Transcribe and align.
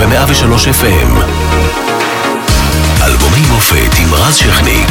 ב-103 0.00 0.68
FM. 0.82 1.10
אלבומי 3.02 3.40
מופת 3.50 3.98
עם 3.98 4.14
רז 4.14 4.34
שכניק. 4.34 4.90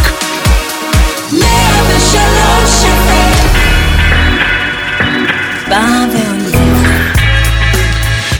103 1.32 2.84
FM 2.84 3.54
בא 5.70 6.06
והולך 6.14 7.14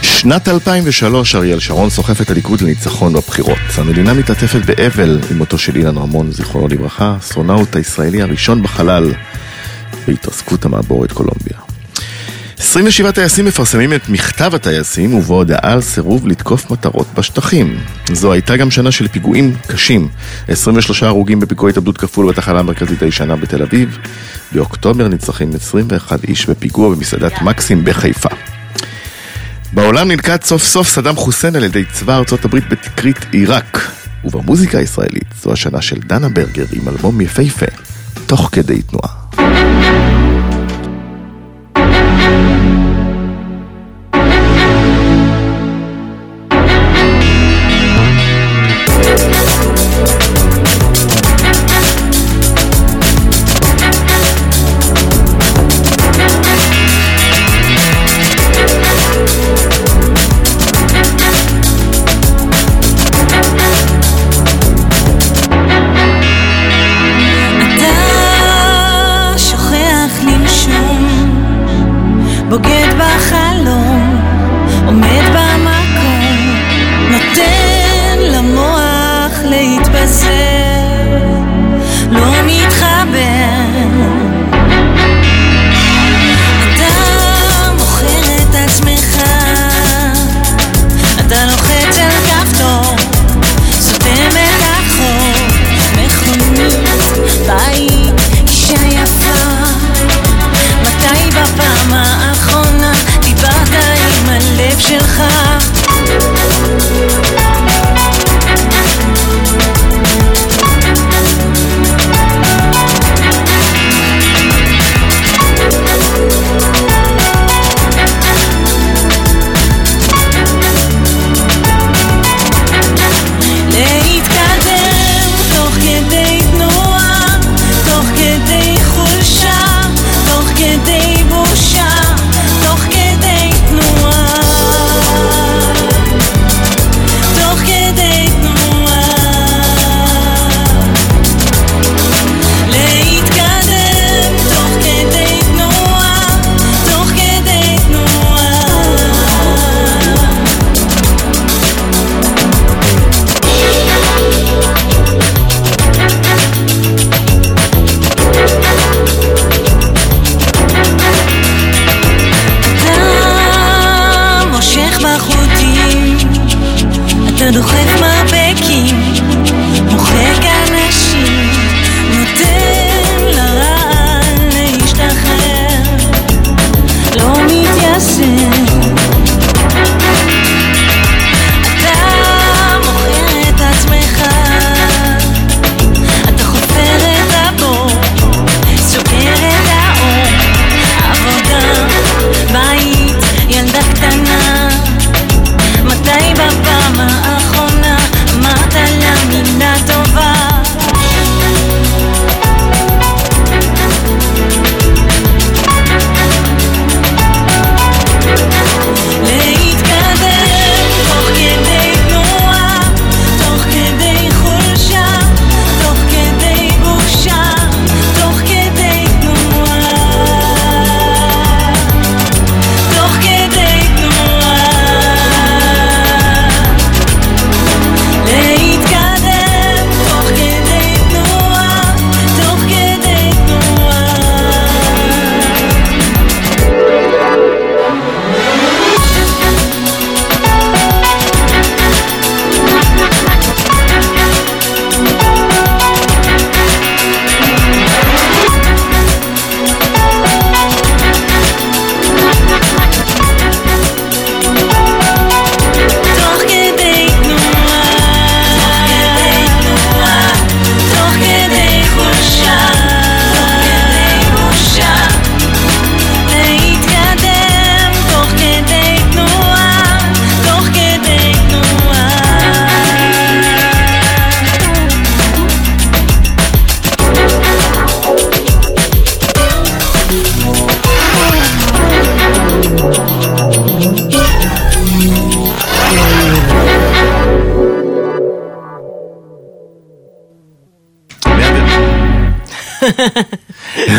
שנת 0.02 0.48
2003, 0.48 1.34
אריאל 1.34 1.58
שרון 1.60 1.90
סוחף 1.90 2.20
את 2.20 2.30
הליכוד 2.30 2.60
לניצחון 2.60 3.12
בבחירות. 3.12 3.58
המדינה 3.78 4.14
מתעטפת 4.14 4.64
באבל 4.64 5.20
עם 5.30 5.38
מותו 5.38 5.58
של 5.58 5.76
אילן 5.76 5.98
רמון, 5.98 6.32
זיכרונו 6.32 6.68
לברכה, 6.68 7.14
האסטרונאוט 7.14 7.76
הישראלי 7.76 8.22
הראשון 8.22 8.62
בחלל 8.62 9.12
בהתרסקות 10.06 10.64
המעבורת 10.64 11.12
קולומביה. 11.12 11.63
27 12.74 13.12
טייסים 13.12 13.44
מפרסמים 13.44 13.92
את 13.92 14.08
מכתב 14.08 14.54
הטייסים 14.54 15.14
ובו 15.14 15.34
הודעה 15.34 15.72
על 15.72 15.80
סירוב 15.80 16.28
לתקוף 16.28 16.70
מטרות 16.70 17.06
בשטחים. 17.14 17.78
זו 18.12 18.32
הייתה 18.32 18.56
גם 18.56 18.70
שנה 18.70 18.92
של 18.92 19.08
פיגועים 19.08 19.56
קשים. 19.66 20.08
23 20.48 21.02
הרוגים 21.02 21.40
בפיגוע 21.40 21.70
התאבדות 21.70 21.98
כפול 21.98 22.28
בתחנה 22.28 22.58
המרכזית 22.58 23.02
הישנה 23.02 23.36
בתל 23.36 23.62
אביב. 23.62 23.98
באוקטובר 24.52 25.08
נצרכים 25.08 25.50
21 25.54 26.24
איש 26.24 26.46
בפיגוע 26.50 26.94
במסעדת 26.94 27.42
מקסים 27.42 27.84
בחיפה. 27.84 28.28
בעולם 29.72 30.08
נלכד 30.08 30.42
סוף 30.42 30.62
סוף 30.64 30.88
סדאם 30.88 31.16
חוסיין 31.16 31.56
על 31.56 31.64
ידי 31.64 31.84
צבא 31.92 32.16
ארצות 32.16 32.44
הברית 32.44 32.68
בתקרית 32.68 33.26
עיראק. 33.32 33.90
ובמוזיקה 34.24 34.78
הישראלית 34.78 35.28
זו 35.42 35.52
השנה 35.52 35.82
של 35.82 35.98
דנה 36.06 36.28
ברגר 36.28 36.64
עם 36.72 36.88
אלבום 36.88 37.20
יפהפה, 37.20 37.66
תוך 38.26 38.48
כדי 38.52 38.82
תנועה. 38.82 39.23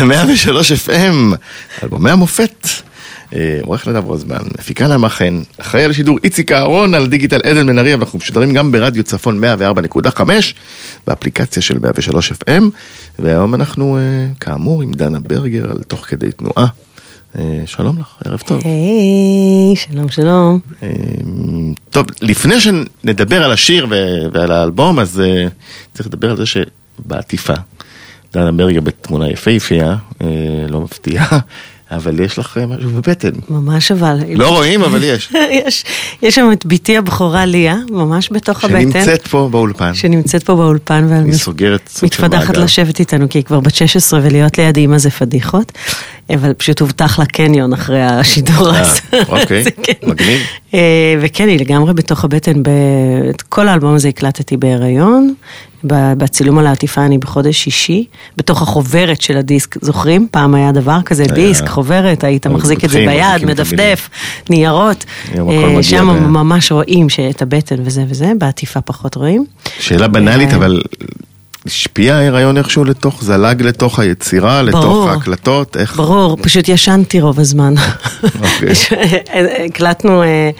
103 0.04 0.72
FM, 0.72 1.36
אלבומי 1.82 2.10
המופת. 2.10 2.66
אה, 3.34 3.58
עורך 3.62 3.88
נדב 3.88 4.04
רוזמן, 4.04 4.42
מפיקה 4.58 4.88
נעמה 4.88 5.08
חן, 5.08 5.42
אחראי 5.60 5.84
על 5.84 5.90
השידור 5.90 6.18
איציק 6.24 6.52
אהרון, 6.52 6.94
על 6.94 7.06
דיגיטל 7.06 7.40
עדן 7.44 7.66
בן 7.66 7.78
ארי, 7.78 7.94
ואנחנו 7.94 8.18
משודרים 8.18 8.52
גם 8.52 8.72
ברדיו 8.72 9.04
צפון 9.04 9.44
104.5, 9.44 10.20
באפליקציה 11.06 11.62
של 11.62 11.78
103 11.78 12.32
FM, 12.32 12.62
והיום 13.18 13.54
אנחנו, 13.54 13.98
אה, 13.98 14.02
כאמור, 14.40 14.82
עם 14.82 14.92
דנה 14.92 15.20
ברגר 15.20 15.70
על 15.70 15.82
תוך 15.82 16.06
כדי 16.06 16.32
תנועה. 16.32 16.66
אה, 17.38 17.62
שלום 17.66 17.98
לך, 17.98 18.06
ערב 18.24 18.40
טוב. 18.40 18.62
היי, 18.64 19.76
שלום 19.76 20.08
שלום. 20.08 20.60
טוב, 21.90 22.06
לפני 22.22 22.60
שנדבר 22.60 23.44
על 23.44 23.52
השיר 23.52 23.86
ועל 24.32 24.52
האלבום, 24.52 24.98
אז 24.98 25.22
צריך 25.94 26.06
לדבר 26.06 26.30
על 26.30 26.36
זה 26.36 26.44
שבעטיפה, 26.46 27.54
דנה 28.36 28.52
ברגר 28.52 28.80
בתמונה 28.80 29.30
יפהפייה, 29.30 29.96
אה, 30.22 30.26
לא 30.68 30.80
מפתיעה, 30.80 31.38
אבל 31.90 32.20
יש 32.20 32.38
לך 32.38 32.58
אה, 32.58 32.66
משהו 32.66 32.90
בבטן. 32.90 33.30
ממש 33.48 33.92
אבל. 33.92 34.18
לא 34.34 34.48
רואים, 34.48 34.82
אבל 34.82 35.04
יש. 35.04 35.32
יש, 35.66 35.84
יש 36.22 36.34
שם 36.34 36.48
את 36.52 36.66
בתי 36.66 36.96
הבכורה 36.96 37.46
ליה, 37.46 37.76
ממש 37.90 38.28
בתוך 38.32 38.64
הבטן. 38.64 38.90
שנמצאת 38.92 39.26
פה 39.26 39.48
באולפן. 39.50 39.94
שנמצאת 39.94 40.42
פה 40.42 40.54
באולפן, 40.54 41.22
היא 41.24 41.32
סוגרת 41.32 41.88
סוג 41.88 42.12
של 42.12 42.22
מתפדחת 42.24 42.48
מעגל. 42.48 42.64
לשבת 42.64 43.00
איתנו, 43.00 43.28
כי 43.28 43.38
היא 43.38 43.44
כבר 43.44 43.60
בת 43.60 43.74
16 43.74 44.20
ולהיות 44.22 44.58
ליד 44.58 44.76
אימא 44.76 44.98
זה 44.98 45.10
פדיחות, 45.10 45.72
אבל 46.34 46.52
פשוט 46.52 46.80
הובטח 46.80 47.18
לה 47.18 47.26
קניון 47.26 47.72
אחרי 47.72 48.02
השידור 48.02 48.74
אה, 48.74 48.80
אז. 48.80 49.00
אוקיי, 49.28 49.64
כן. 49.82 49.92
מגניב. 50.02 50.40
אה, 50.74 51.14
וכן, 51.20 51.48
היא 51.48 51.60
לגמרי 51.60 51.94
בתוך 51.94 52.24
הבטן, 52.24 52.62
את 53.30 53.42
כל 53.42 53.68
האלבום 53.68 53.94
הזה 53.94 54.08
הקלטתי 54.08 54.56
בהיריון, 54.56 55.34
בצילום 55.84 56.58
על 56.58 56.66
העטיפה 56.66 57.04
אני 57.04 57.18
בחודש 57.18 57.56
שישי, 57.56 58.04
בתוך 58.36 58.62
החוברת 58.62 59.20
של 59.20 59.36
הדיסק, 59.36 59.84
זוכרים? 59.84 60.28
פעם 60.30 60.54
היה 60.54 60.72
דבר 60.72 61.02
כזה, 61.04 61.24
דיסק, 61.24 61.68
חוברת, 61.68 62.24
היית 62.24 62.46
מחזיק 62.46 62.84
את 62.84 62.90
זה 62.90 62.98
ביד, 62.98 63.24
את 63.36 63.42
מדפדף, 63.42 64.08
ניירות, 64.50 65.04
אה, 65.38 65.82
שם 65.82 66.06
ממש 66.32 66.72
רואים 66.72 67.08
שאת 67.08 67.42
הבטן 67.42 67.76
וזה 67.84 68.04
וזה, 68.08 68.32
בעטיפה 68.38 68.80
פחות 68.80 69.14
רואים. 69.14 69.44
שאלה 69.78 70.08
בנאלית, 70.08 70.50
אה. 70.50 70.56
אבל 70.56 70.82
השפיע 71.66 72.16
ההיריון 72.16 72.58
איכשהו 72.58 72.84
לתוך, 72.84 73.24
זלג 73.24 73.62
לתוך 73.62 73.98
היצירה, 73.98 74.62
לתוך 74.62 74.84
ברור. 74.84 75.10
ההקלטות, 75.10 75.76
איך? 75.76 75.96
ברור, 75.96 76.36
פשוט 76.42 76.68
ישנתי 76.68 77.20
רוב 77.20 77.40
הזמן. 77.40 77.74
אוקיי. 78.24 78.72
הקלטנו, 79.66 80.22
אה, 80.22 80.50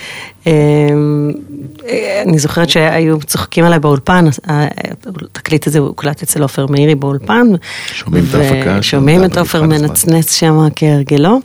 אה, 0.47 2.23
אני 2.27 2.39
זוכרת 2.39 2.71
שהיו 2.71 3.19
צוחקים 3.27 3.65
עליי 3.65 3.79
באולפן, 3.79 4.25
אה, 4.51 4.69
התקליט 5.07 5.67
הזה 5.67 5.79
הוקלט 5.79 6.23
אצל 6.23 6.43
עופר 6.43 6.67
מאירי 6.67 6.95
באולפן. 6.95 7.47
שומעים 7.93 8.25
את 8.31 8.35
ההפקה 8.35 8.83
שומעים 8.83 9.25
את 9.25 9.39
עופר. 9.39 9.63
מנצנץ 9.63 10.35
שם 10.35 10.69
כהרגלו. 10.77 11.41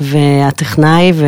והטכנאי 0.00 1.12
ו- 1.14 1.24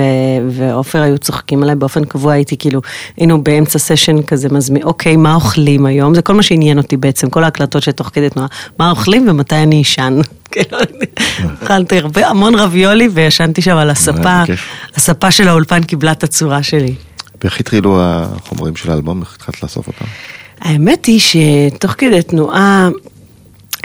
ועופר 0.50 1.02
היו 1.02 1.18
צוחקים 1.18 1.62
עליי 1.62 1.74
באופן 1.74 2.04
קבוע, 2.04 2.32
הייתי 2.32 2.56
כאילו, 2.56 2.80
היינו 3.16 3.44
באמצע 3.44 3.78
סשן 3.78 4.22
כזה 4.22 4.48
מזמין, 4.48 4.82
אוקיי, 4.82 5.16
מה 5.16 5.34
אוכלים 5.34 5.86
היום? 5.86 6.14
זה 6.14 6.22
כל 6.22 6.34
מה 6.34 6.42
שעניין 6.42 6.78
אותי 6.78 6.96
בעצם, 6.96 7.30
כל 7.30 7.44
ההקלטות 7.44 7.82
שתוך 7.82 8.10
כדי 8.12 8.30
תנועה, 8.30 8.48
מה 8.78 8.90
אוכלים 8.90 9.26
ומתי 9.28 9.56
אני 9.56 9.82
אשן. 9.82 10.20
כאילו, 10.52 10.78
אכלתי 11.62 11.98
הרבה, 11.98 12.28
המון 12.28 12.54
רביולי 12.54 13.08
וישנתי 13.12 13.62
שם 13.62 13.76
על 13.76 13.90
הספה, 13.90 14.42
בכיף. 14.42 14.66
הספה 14.96 15.30
של 15.30 15.48
האולפן 15.48 15.82
קיבלה 15.82 16.12
את 16.12 16.24
הצורה 16.24 16.62
שלי. 16.62 16.94
ואיך 17.42 17.60
התחילו 17.60 18.00
החומרים 18.02 18.76
של 18.76 18.90
האלבום, 18.90 19.20
איך 19.20 19.34
התחלת 19.34 19.62
לאסוף 19.62 19.86
אותם? 19.86 20.04
האמת 20.60 21.06
היא 21.06 21.20
שתוך 21.20 21.94
כדי 21.98 22.22
תנועה 22.22 22.88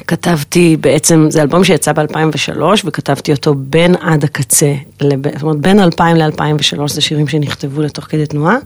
כתבתי 0.08 0.78
בעצם, 0.80 1.26
זה 1.30 1.42
אלבום 1.42 1.64
שיצא 1.64 1.92
ב-2003 1.94 2.62
וכתבתי 2.86 3.32
אותו 3.32 3.54
בין 3.58 3.96
עד 3.96 4.24
הקצה, 4.24 4.74
לב- 5.02 5.34
זאת 5.34 5.42
אומרת 5.44 5.58
בין 5.58 5.80
2000 5.80 6.18
ל-2003 6.18 6.88
זה 6.88 7.02
שירים 7.02 7.28
שנכתבו 7.28 7.82
לתוך 7.82 8.06
כדי 8.06 8.26
תנועה 8.26 8.58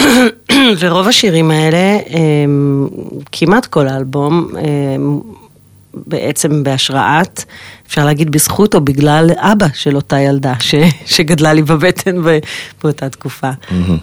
ורוב 0.80 1.08
השירים 1.08 1.50
האלה, 1.50 1.98
כמעט 3.32 3.66
כל 3.66 3.88
האלבום, 3.88 4.48
בעצם 6.06 6.62
בהשראת, 6.62 7.44
אפשר 7.88 8.04
להגיד 8.04 8.30
בזכות 8.30 8.74
או 8.74 8.80
בגלל 8.80 9.30
אבא 9.36 9.66
של 9.74 9.96
אותה 9.96 10.18
ילדה 10.20 10.54
ש, 10.60 10.74
שגדלה 11.06 11.52
לי 11.52 11.62
בבטן 11.62 12.16
באותה 12.82 13.08
תקופה. 13.08 13.50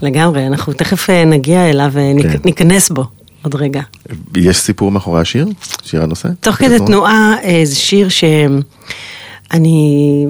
לגמרי, 0.02 0.48
אנחנו 0.48 0.74
תכף 0.74 1.10
אה, 1.10 1.26
נגיע 1.26 1.70
אליו 1.70 1.92
כן. 1.94 2.00
וניכנס 2.44 2.90
בו 2.90 3.04
עוד 3.46 3.56
רגע. 3.56 3.82
יש 4.36 4.58
סיפור 4.58 4.92
מאחורי 4.92 5.22
השיר? 5.22 5.48
שיר 5.84 6.04
הנושא? 6.04 6.30
תוך 6.40 6.56
כדי 6.56 6.78
תנועה 6.86 7.36
אה, 7.44 7.62
זה 7.64 7.76
שיר 7.76 8.10
שאני 8.10 10.26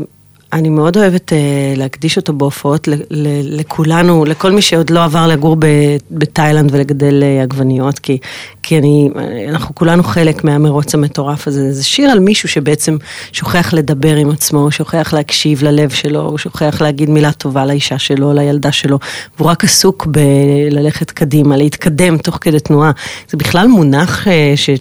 אני 0.56 0.69
מאוד 0.69 0.98
אוהבת 0.98 1.34
אה, 1.34 1.38
להקדיש 1.75 2.18
אותו 2.18 2.34
בהופעות 2.34 2.88
ל- 2.88 2.94
ל- 3.10 3.60
לכולנו, 3.60 4.25
לכל 4.25 4.52
מי 4.52 4.62
שעוד 4.62 4.90
לא 4.90 5.04
עבר 5.04 5.28
לגור 5.28 5.56
ב- 5.60 5.98
בתאילנד 6.12 6.69
ולגדל 6.74 7.24
אה, 7.24 7.44
עגבניות, 7.44 8.00
כי, 8.00 8.18
כי 8.63 8.78
אני, 8.78 9.10
אנחנו 9.50 9.75
כולנו 9.75 10.04
חלק 10.04 10.44
מהמרוץ 10.44 10.96
המטורף 10.96 11.48
הזה. 11.48 11.74
זה 11.74 11.84
שיר 11.84 12.10
על 12.10 12.19
מישהו 12.19 12.50
שבעצם 12.50 12.98
שוכח 13.31 13.74
לדבר 13.74 14.16
עם 14.16 14.30
עצמו, 14.30 14.60
הוא 14.60 14.72
שוכח 14.72 15.13
להקשיב 15.13 15.63
ללב 15.63 15.90
שלו, 15.90 16.22
הוא 16.22 16.38
שוכח 16.38 16.81
להגיד 16.81 17.10
מילה 17.10 17.31
טובה 17.31 17.66
לאישה 17.66 18.00
שלו, 18.00 18.34
לילדה 18.34 18.72
שלו, 18.72 19.00
והוא 19.38 19.50
רק 19.50 19.63
עסוק 19.63 20.07
בללכת 20.07 21.12
קדימה, 21.12 21.57
להתקדם 21.57 22.18
תוך 22.18 22.38
כדי 22.42 22.60
תנועה. 22.60 22.92
זה 23.30 23.38
בכלל 23.38 23.68
מונח 23.68 24.28
אה, 24.28 24.54
שהוא. 24.56 24.78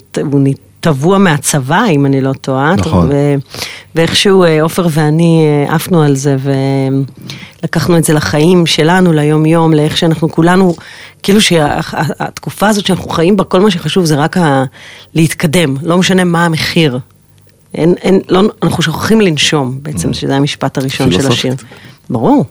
טבוע 0.84 1.18
מהצבא, 1.18 1.84
אם 1.90 2.06
אני 2.06 2.20
לא 2.20 2.32
טועה. 2.32 2.74
נכון. 2.74 3.08
ו- 3.12 3.34
ואיכשהו 3.94 4.44
אה, 4.44 4.62
עופר 4.62 4.86
ואני 4.90 5.44
אה, 5.68 5.74
עפנו 5.74 6.02
על 6.02 6.16
זה 6.16 6.36
ולקחנו 7.62 7.98
את 7.98 8.04
זה 8.04 8.12
לחיים 8.12 8.66
שלנו, 8.66 9.12
ליום 9.12 9.46
יום, 9.46 9.72
לאיך 9.72 9.96
שאנחנו 9.96 10.28
כולנו, 10.30 10.74
כאילו 11.22 11.40
שהתקופה 11.40 12.68
הזאת 12.68 12.86
שאנחנו 12.86 13.10
חיים 13.10 13.36
בה, 13.36 13.44
כל 13.44 13.60
מה 13.60 13.70
שחשוב 13.70 14.04
זה 14.04 14.16
רק 14.16 14.36
ה- 14.36 14.64
להתקדם, 15.14 15.76
לא 15.82 15.98
משנה 15.98 16.24
מה 16.24 16.44
המחיר. 16.44 16.98
אין, 17.74 17.94
אין, 18.02 18.20
לא, 18.28 18.42
אנחנו 18.62 18.82
שוכחים 18.82 19.20
לנשום 19.20 19.78
בעצם, 19.82 20.12
שזה 20.12 20.36
המשפט 20.36 20.78
הראשון 20.78 21.12
של. 21.12 21.26
השיר. 21.28 21.54
ברור. 22.10 22.44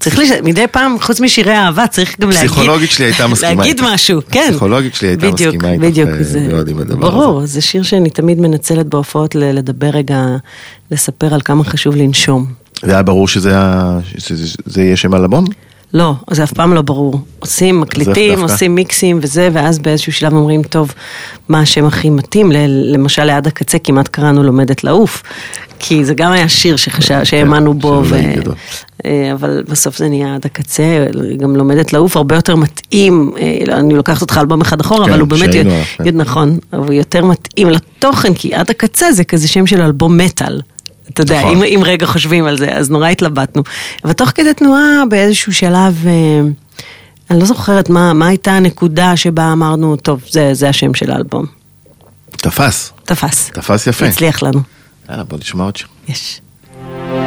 צריך 0.00 0.18
לש... 0.18 0.28
מדי 0.42 0.64
פעם, 0.70 0.96
חוץ 1.00 1.20
משירי 1.20 1.56
אהבה, 1.56 1.86
צריך 1.86 2.20
גם 2.20 2.30
להגיד... 2.30 2.50
פסיכולוגית 2.50 2.90
שלי 2.90 3.04
הייתה 3.04 3.26
מסכימה 3.26 3.54
להגיד 3.54 3.78
איתך. 3.80 3.92
משהו, 3.94 4.20
כן. 4.30 4.48
פסיכולוגית 4.50 4.94
שלי 4.94 5.08
הייתה 5.08 5.30
בדיוק, 5.30 5.54
מסכימה 5.54 5.72
איתך, 5.72 5.84
בדיוק, 5.84 6.08
אה, 6.08 6.22
זה... 6.24 6.40
מאוד 6.40 6.68
עם 6.68 6.78
הדבר 6.78 7.10
ברור, 7.10 7.46
זה 7.46 7.60
שיר 7.60 7.82
שאני 7.82 8.10
תמיד 8.10 8.40
מנצלת 8.40 8.86
בהופעות 8.86 9.34
ל- 9.34 9.52
לדבר 9.58 9.86
רגע, 9.86 10.24
לספר 10.90 11.34
על 11.34 11.40
כמה 11.44 11.64
חשוב 11.64 11.96
לנשום. 11.96 12.46
זה 12.82 12.92
היה 12.92 13.02
ברור 13.02 13.28
שזה 13.28 13.52
שזה- 14.18 14.56
זה 14.66 14.82
יהיה 14.82 14.96
שם 14.96 15.14
האלבום? 15.14 15.44
לא, 15.94 16.14
זה 16.30 16.44
אף 16.44 16.52
פעם 16.52 16.74
לא 16.74 16.82
ברור. 16.82 17.20
עושים, 17.38 17.80
מקליטים? 17.80 18.42
עושים 18.42 18.74
מיקסים 18.74 19.18
וזה, 19.22 19.48
ואז 19.52 19.78
באיזשהו 19.78 20.12
שלב 20.12 20.32
אומרים, 20.32 20.62
טוב, 20.62 20.92
מה 21.48 21.60
השם 21.60 21.86
הכי 21.86 22.10
מתאים? 22.10 22.52
למשל, 22.68 23.24
ליד 23.24 23.46
הקצה 23.46 23.78
כמעט 23.78 24.08
קראנו 24.08 24.42
לומדת 24.42 24.84
לעוף. 24.84 25.22
כי 25.78 26.04
זה 26.04 26.14
גם 26.14 26.32
היה 26.32 26.48
שיר 26.48 26.76
שחשב, 26.76 27.24
שהאמנו 27.24 27.74
בו, 27.74 28.02
שיר 28.04 28.14
ו... 28.14 28.18
אולי 28.18 28.36
גדול. 28.36 28.54
אה, 29.04 29.32
אבל 29.32 29.62
בסוף 29.68 29.96
זה 29.96 30.08
נהיה 30.08 30.34
עד 30.34 30.46
הקצה, 30.46 31.06
גם 31.36 31.56
לומדת 31.56 31.92
לעוף, 31.92 32.16
הרבה 32.16 32.34
יותר 32.34 32.56
מתאים, 32.56 33.32
אה, 33.38 33.78
אני 33.78 33.94
לוקחת 33.94 34.22
אותך 34.22 34.38
אלבום 34.38 34.60
אחד 34.60 34.80
אחורה, 34.80 35.04
כן, 35.04 35.10
אבל 35.12 35.20
הוא 35.20 35.28
באמת, 35.28 35.50
כן. 36.04 36.16
נכון, 36.16 36.58
הוא 36.72 36.92
יותר 36.92 37.24
מתאים 37.24 37.70
לתוכן, 37.70 38.34
כי 38.34 38.54
עד 38.54 38.70
הקצה 38.70 39.12
זה 39.12 39.24
כזה 39.24 39.48
שם 39.48 39.66
של 39.66 39.82
אלבום 39.82 40.18
מטאל. 40.18 40.60
אתה 41.10 41.22
יודע, 41.22 41.38
נכון. 41.38 41.56
אם, 41.56 41.62
אם 41.62 41.82
רגע 41.84 42.06
חושבים 42.06 42.46
על 42.46 42.58
זה, 42.58 42.72
אז 42.72 42.90
נורא 42.90 43.08
התלבטנו. 43.08 43.62
אבל 44.04 44.12
תוך 44.12 44.30
כדי 44.34 44.54
תנועה, 44.54 45.02
באיזשהו 45.10 45.54
שלב, 45.54 46.06
אה, 46.06 46.40
אני 47.30 47.40
לא 47.40 47.44
זוכרת 47.44 47.90
מה, 47.90 48.12
מה 48.12 48.28
הייתה 48.28 48.52
הנקודה 48.52 49.16
שבה 49.16 49.52
אמרנו, 49.52 49.96
טוב, 49.96 50.20
זה, 50.30 50.54
זה 50.54 50.68
השם 50.68 50.94
של 50.94 51.10
האלבום. 51.10 51.46
תפס, 52.30 52.92
תפס. 53.04 53.50
תפס 53.54 53.86
יפה. 53.86 54.06
הצליח 54.06 54.42
לנו. 54.42 54.60
יאללה, 55.10 55.24
בוא 55.24 55.38
נשמע 55.38 55.64
עוד 55.64 55.76
שיר. 55.76 55.88
יש. 56.08 56.40
אם 57.16 57.22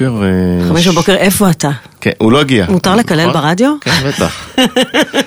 בבוקר. 0.00 0.22
אה, 0.24 0.68
חמש 0.68 0.86
בבוקר, 0.88 1.14
איפה 1.14 1.50
אתה? 1.50 1.70
כן, 2.00 2.10
הוא 2.18 2.32
לא 2.32 2.40
הגיע. 2.40 2.66
מותר 2.68 2.96
לקלל 2.96 3.20
נכון? 3.28 3.32
ברדיו? 3.42 3.74
כן, 3.80 3.90
בטח. 4.08 4.50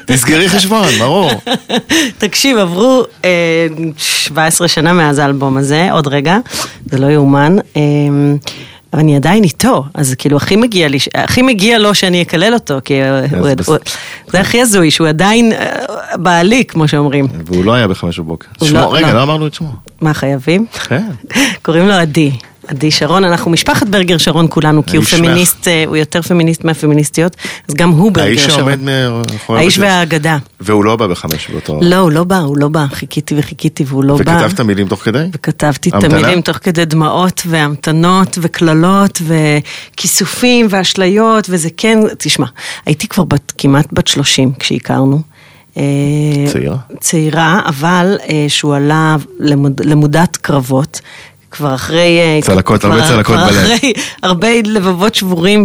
תסגרי 0.06 0.50
חשבון, 0.50 0.88
ברור. 1.00 1.32
תקשיב, 2.18 2.58
עברו 2.58 3.04
אה, 3.26 3.68
17 3.98 4.68
שנה 4.68 4.94
מאז 4.94 5.20
האלבום 5.20 5.58
הזה, 5.58 5.88
עוד 5.92 6.08
רגע, 6.08 6.38
זה 6.86 6.98
לא 6.98 7.08
יאומן. 7.08 7.56
אה, 7.78 7.82
אבל 8.94 9.02
אני 9.02 9.16
עדיין 9.16 9.44
איתו, 9.44 9.84
אז 9.94 10.16
כאילו 10.18 10.38
הכי 10.38 10.56
מגיע 10.56 10.88
לי, 10.88 10.98
הכי 11.16 11.42
מגיע 11.42 11.80
לו 11.80 11.96
שאני 11.96 12.22
אקלל 12.22 12.54
אותו, 12.54 12.78
כי 12.86 12.94
הוא- 13.32 13.48
הוא- 13.68 13.78
זה 14.28 14.40
הכי 14.40 14.62
הזוי, 14.62 14.92
שהוא 14.92 15.08
עדיין 15.08 15.52
אה, 15.54 15.68
בעלי, 16.18 16.64
כמו 16.66 16.88
שאומרים. 16.88 17.28
והוא 17.46 17.66
לא 17.66 17.74
היה 17.74 17.88
בחמש 17.88 18.20
בבוקר. 18.20 18.48
שמו, 18.64 18.80
לא- 18.80 18.94
רגע, 18.94 19.08
לא. 19.08 19.14
לא 19.14 19.24
אמרנו 19.24 19.48
את 19.48 19.54
שמו. 19.54 19.72
מה 20.02 20.14
חייבים? 20.14 20.66
כן. 20.88 21.04
קוראים 21.66 21.88
לו 21.88 21.94
עדי. 21.94 22.32
עדי 22.68 22.92
שרון, 22.92 23.24
אנחנו 23.24 23.52
משפחת 23.52 23.88
ברגר 23.88 24.18
שרון 24.18 24.48
כולנו, 24.50 24.86
כי 24.86 24.98
הוא 24.98 25.04
האיש 25.04 25.14
פמיניסט, 25.16 25.68
אה, 25.68 25.84
הוא 25.88 25.96
יותר 25.96 26.22
פמיניסט 26.22 26.64
מהפמיניסטיות, 26.64 27.36
אז 27.68 27.74
גם 27.74 27.90
הוא 27.90 28.12
ברגר 28.12 28.28
האיש 28.28 28.46
שרון. 28.46 28.58
שעומד 28.58 28.80
מאחורי... 28.82 29.60
האיש. 29.60 29.80
והאגדה. 29.80 30.38
והוא 30.60 30.86
לא 30.86 30.96
בא 30.96 31.08
בחמש 31.08 31.50
באותו... 31.50 31.80
לא, 31.82 31.96
הוא 31.96 32.12
לא 32.12 32.24
בא, 32.24 32.38
הוא 32.38 32.58
לא 32.58 32.68
בא, 32.68 32.86
חיכיתי 32.92 33.36
וחיכיתי 33.38 33.84
והוא 33.88 34.04
לא 34.04 34.18
בא. 34.18 34.42
וכתבת 34.44 34.60
מילים 34.60 34.88
תוך 34.88 35.04
כדי? 35.04 35.26
וכתבתי 35.34 35.90
את? 35.90 36.04
המילים 36.04 36.42
תוך 36.42 36.58
כדי 36.58 36.86
דמעות 36.86 37.42
והמתנות 37.46 38.38
וקללות 38.42 39.22
וכיסופים 39.94 40.68
ואשליות 40.70 41.48
וזה 41.50 41.70
כן, 41.78 42.00
תשמע, 42.18 42.48
הייתי 42.86 43.08
כבר 43.08 43.24
בת, 43.24 43.54
כמעט 43.58 43.88
בת 43.92 44.08
30 44.08 44.52
כשהכרנו. 44.60 45.22
אה, 45.78 45.84
צעירה. 46.48 46.78
צעירה, 47.00 47.62
אבל 47.66 48.18
אה, 48.30 48.46
שהוא 48.48 48.76
עלה 48.76 49.16
למוד, 49.40 49.82
למודת 49.86 50.38
קרבות. 50.38 51.02
כבר 51.52 51.76
אחרי... 51.76 52.20
אה, 52.20 52.40
צלקות, 52.42 52.82
כבר- 52.82 52.92
הרבה 52.92 53.08
צלקות 53.08 53.36
כבר 53.36 53.48
בלב. 53.48 53.58
אחרי 53.58 53.94
הרבה 54.24 54.48
לבבות 54.66 55.16
שבורים 55.16 55.64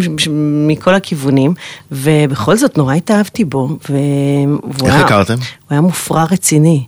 מכל 0.69 0.95
הכיוונים, 0.95 1.55
ובכל 1.93 2.57
זאת 2.57 2.79
נורא 2.79 2.95
התאהבתי 2.95 3.45
בו. 3.45 3.69
והוא 3.89 4.59
איך 4.87 4.95
היה- 4.95 5.05
הכרתם? 5.05 5.35
הוא 5.35 5.41
היה 5.71 5.81
מופרע 5.81 6.25
רציני. 6.31 6.85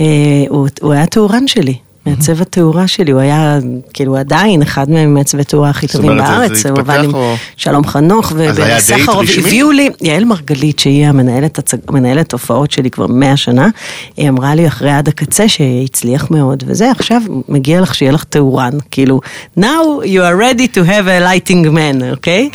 אה, 0.00 0.04
הוא, 0.48 0.68
הוא 0.80 0.92
היה 0.92 1.06
תאורן 1.06 1.46
שלי. 1.48 1.74
מעצב 2.06 2.40
התאורה 2.42 2.88
שלי, 2.88 3.12
הוא 3.12 3.20
היה 3.20 3.58
כאילו 3.94 4.16
עדיין 4.16 4.62
אחד 4.62 4.90
ממעצבי 4.90 5.40
התאורה 5.40 5.70
הכי 5.70 5.86
זאת 5.86 5.96
טובים 5.96 6.10
אומרת, 6.10 6.24
בארץ, 6.28 6.52
זה 6.62 6.70
הוא 6.70 6.78
התפתח 6.78 6.94
עבד 6.94 7.04
עם 7.04 7.10
שלום 7.56 7.86
חנוך 7.86 8.32
רשמי? 8.32 9.44
הביאו 9.46 9.70
לי, 9.70 9.90
יעל 10.02 10.24
מרגלית 10.24 10.78
שהיא 10.78 11.06
המנהלת, 11.06 11.58
הצג- 11.58 11.90
מנהלת 11.92 12.32
הופעות 12.32 12.70
שלי 12.70 12.90
כבר 12.90 13.06
מאה 13.06 13.36
שנה, 13.36 13.68
היא 14.16 14.28
אמרה 14.28 14.54
לי 14.54 14.66
אחרי 14.68 14.90
עד 14.90 15.08
הקצה 15.08 15.48
שהצליח 15.48 16.30
מאוד, 16.30 16.64
וזה 16.66 16.90
עכשיו 16.90 17.22
מגיע 17.48 17.80
לך 17.80 17.94
שיהיה 17.94 18.12
לך 18.12 18.24
תאורן, 18.24 18.72
כאילו, 18.90 19.20
now 19.58 19.62
you 20.02 20.20
are 20.20 20.40
ready 20.40 20.76
to 20.76 20.88
have 20.88 21.06
a 21.06 21.24
lighting 21.24 21.66
man, 21.74 22.04
אוקיי? 22.10 22.48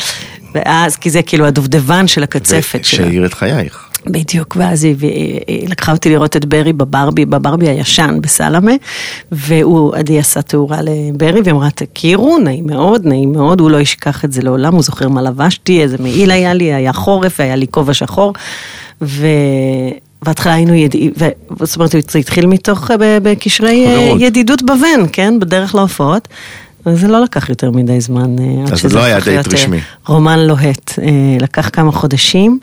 ואז, 0.54 0.96
כי 0.96 1.10
זה 1.10 1.22
כאילו 1.22 1.46
הדובדבן 1.46 2.06
של 2.06 2.22
הקצפת 2.22 2.84
שלה. 2.84 2.98
שהאיר 3.04 3.26
את 3.26 3.34
חייך. 3.34 3.89
בדיוק, 4.06 4.56
ואז 4.58 4.84
היא, 4.84 4.96
היא, 5.46 5.68
לקחה 5.68 5.92
אותי 5.92 6.10
לראות 6.10 6.36
את 6.36 6.44
ברי 6.44 6.72
בברבי, 6.72 7.24
בברבי 7.24 7.68
הישן 7.68 8.18
בסלמה, 8.20 8.72
והוא, 9.32 9.96
עדי 9.96 10.18
עשה 10.18 10.42
תאורה 10.42 10.78
לברי, 10.82 11.40
והיא 11.40 11.54
אמרה, 11.54 11.70
תכירו, 11.70 12.38
נעים 12.38 12.66
מאוד, 12.66 13.06
נעים 13.06 13.32
מאוד, 13.32 13.60
הוא 13.60 13.70
לא 13.70 13.80
ישכח 13.80 14.24
את 14.24 14.32
זה 14.32 14.42
לעולם, 14.42 14.74
הוא 14.74 14.82
זוכר 14.82 15.08
מה 15.08 15.22
לבשתי, 15.22 15.82
איזה 15.82 15.96
מעיל 16.00 16.30
היה 16.30 16.54
לי, 16.54 16.74
היה 16.74 16.92
חורף, 16.92 17.40
היה 17.40 17.56
לי 17.56 17.66
כובע 17.70 17.94
שחור, 17.94 18.32
ו... 19.02 19.26
בהתחלה 20.24 20.54
היינו 20.54 20.74
ידידים, 20.74 21.12
זאת 21.62 21.76
אומרת, 21.76 21.90
זה 21.90 22.18
התחיל 22.18 22.46
מתוך, 22.46 22.90
אה, 22.90 22.96
בקשרי 23.22 23.86
אה. 23.86 24.14
ידידות 24.18 24.62
בוואן, 24.62 25.00
כן, 25.12 25.34
בדרך 25.40 25.74
להופעות. 25.74 26.28
וזה 26.86 27.08
לא 27.08 27.22
לקח 27.22 27.48
יותר 27.48 27.70
מדי 27.70 28.00
זמן 28.00 28.36
אה, 28.38 28.64
עד 28.66 28.72
אז 28.72 28.78
שזה 28.78 28.96
לא 28.96 29.02
היה 29.02 29.20
דייט 29.20 29.54
רשמי. 29.54 29.80
רומן 30.06 30.38
לוהט, 30.38 30.92
לקח 31.40 31.70
כמה 31.72 31.92
חודשים. 31.92 32.58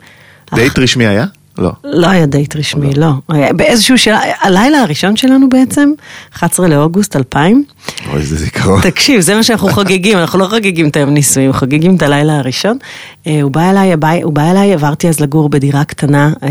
דייט 0.54 0.78
רשמי 0.78 1.06
היה? 1.06 1.26
לא. 1.58 1.70
לא 1.84 2.06
היה 2.06 2.26
דייט 2.26 2.56
רשמי, 2.56 2.94
לא. 2.94 3.10
היה 3.28 3.52
באיזשהו 3.52 3.98
שלב, 3.98 4.18
הלילה 4.40 4.78
הראשון 4.78 5.16
שלנו 5.16 5.48
בעצם, 5.48 5.92
11 6.34 6.68
לאוגוסט 6.68 7.16
2000. 7.16 7.64
אוי, 8.06 8.20
איזה 8.20 8.36
זיכרון. 8.36 8.80
תקשיב, 8.80 9.20
זה 9.20 9.34
מה 9.34 9.42
שאנחנו 9.42 9.68
חוגגים, 9.68 10.18
אנחנו 10.20 10.38
לא 10.38 10.46
חוגגים 10.46 10.88
את 10.88 10.96
היום 10.96 11.10
נישואים, 11.10 11.52
חוגגים 11.52 11.96
את 11.96 12.02
הלילה 12.02 12.38
הראשון. 12.38 12.78
אה, 13.26 13.42
הוא 13.42 13.50
בא 13.50 13.70
אליי, 13.70 14.22
הוא 14.22 14.32
בא 14.32 14.50
אליי, 14.50 14.72
עברתי 14.72 15.08
אז 15.08 15.20
לגור 15.20 15.48
בדירה 15.48 15.84
קטנה 15.84 16.32
אה, 16.42 16.48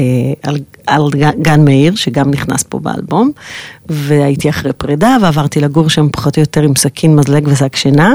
על, 0.87 1.09
גן 1.41 1.65
מאיר, 1.65 1.95
שגם 1.95 2.31
נכנס 2.31 2.63
פה 2.63 2.79
באלבום, 2.79 3.31
והייתי 3.89 4.49
אחרי 4.49 4.73
פרידה, 4.73 5.17
ועברתי 5.21 5.59
לגור 5.59 5.89
שם 5.89 6.09
פחות 6.11 6.37
או 6.37 6.41
יותר 6.41 6.61
עם 6.61 6.75
סכין 6.75 7.15
מזלג 7.15 7.47
ושק 7.47 7.75
שינה, 7.75 8.13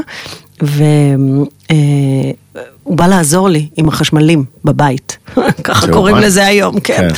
והוא 2.85 2.97
בא 2.97 3.07
לעזור 3.07 3.49
לי 3.49 3.69
עם 3.77 3.89
החשמלים 3.89 4.45
בבית, 4.65 5.17
ככה 5.65 5.93
קוראים? 5.93 6.17
לזה 6.17 6.47
היום, 6.47 6.81
כן. 6.81 7.09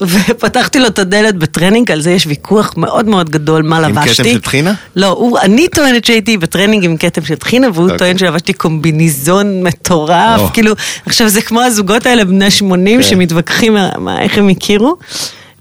ופתחתי 0.00 0.78
לו 0.78 0.86
את 0.86 0.98
הדלת 0.98 1.36
בטרנינג, 1.36 1.90
על 1.90 2.00
זה 2.00 2.10
יש 2.10 2.26
ויכוח 2.26 2.74
מאוד 2.76 3.08
מאוד 3.08 3.30
גדול 3.30 3.62
מה 3.62 3.78
אני 3.78 3.84
לבשתי. 3.84 4.22
כתם 4.22 4.24
של 4.24 4.40
טחינה? 4.40 4.74
לא, 4.96 5.06
הוא, 5.06 5.38
אני 5.38 5.68
טוענת 5.68 6.04
שהייתי 6.04 6.36
בטרנינג 6.36 6.84
עם 6.84 6.96
כתם 6.96 7.24
של 7.24 7.34
טחינה, 7.34 7.66
והוא 7.74 7.84
אוקיי. 7.84 7.98
טוען 7.98 8.18
שלבשתי 8.18 8.52
קומביניזון 8.52 9.62
מטורף, 9.62 10.40
או. 10.40 10.48
כאילו, 10.52 10.74
עכשיו 11.06 11.28
זה 11.28 11.42
כמו 11.42 11.60
הזוגות 11.60 12.06
האלה 12.06 12.24
בני 12.24 12.50
80 12.50 13.02
כן. 13.02 13.08
שמתווכחים 13.08 13.76
איך 14.20 14.38
הם 14.38 14.48
הכירו. 14.48 14.96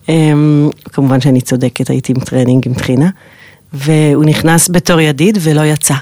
אמ, 0.09 0.69
כמובן 0.93 1.21
שאני 1.21 1.41
צודקת, 1.41 1.89
הייתי 1.89 2.13
עם 2.15 2.19
טרנינג 2.19 2.67
עם 2.67 2.73
טחינה, 2.73 3.09
והוא 3.73 4.25
נכנס 4.25 4.69
בתור 4.69 4.99
ידיד 4.99 5.37
ולא 5.41 5.61
יצא. 5.61 5.95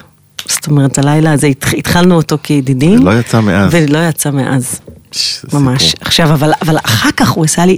זאת 0.47 0.67
אומרת, 0.67 0.97
הלילה 0.97 1.31
הזה 1.31 1.47
התח- 1.47 1.73
התחלנו 1.77 2.15
אותו 2.15 2.37
כידידים. 2.43 2.99
ולא 3.01 3.19
יצא 3.19 3.39
מאז. 3.41 3.69
ולא 3.73 3.97
יצא 4.09 4.31
מאז. 4.31 4.79
ממש. 5.53 5.83
סיפור. 5.83 6.01
עכשיו, 6.01 6.33
אבל, 6.33 6.51
אבל 6.61 6.77
אחר 6.77 7.09
כך 7.17 7.29
הוא 7.29 7.45
עשה 7.45 7.65
לי 7.65 7.77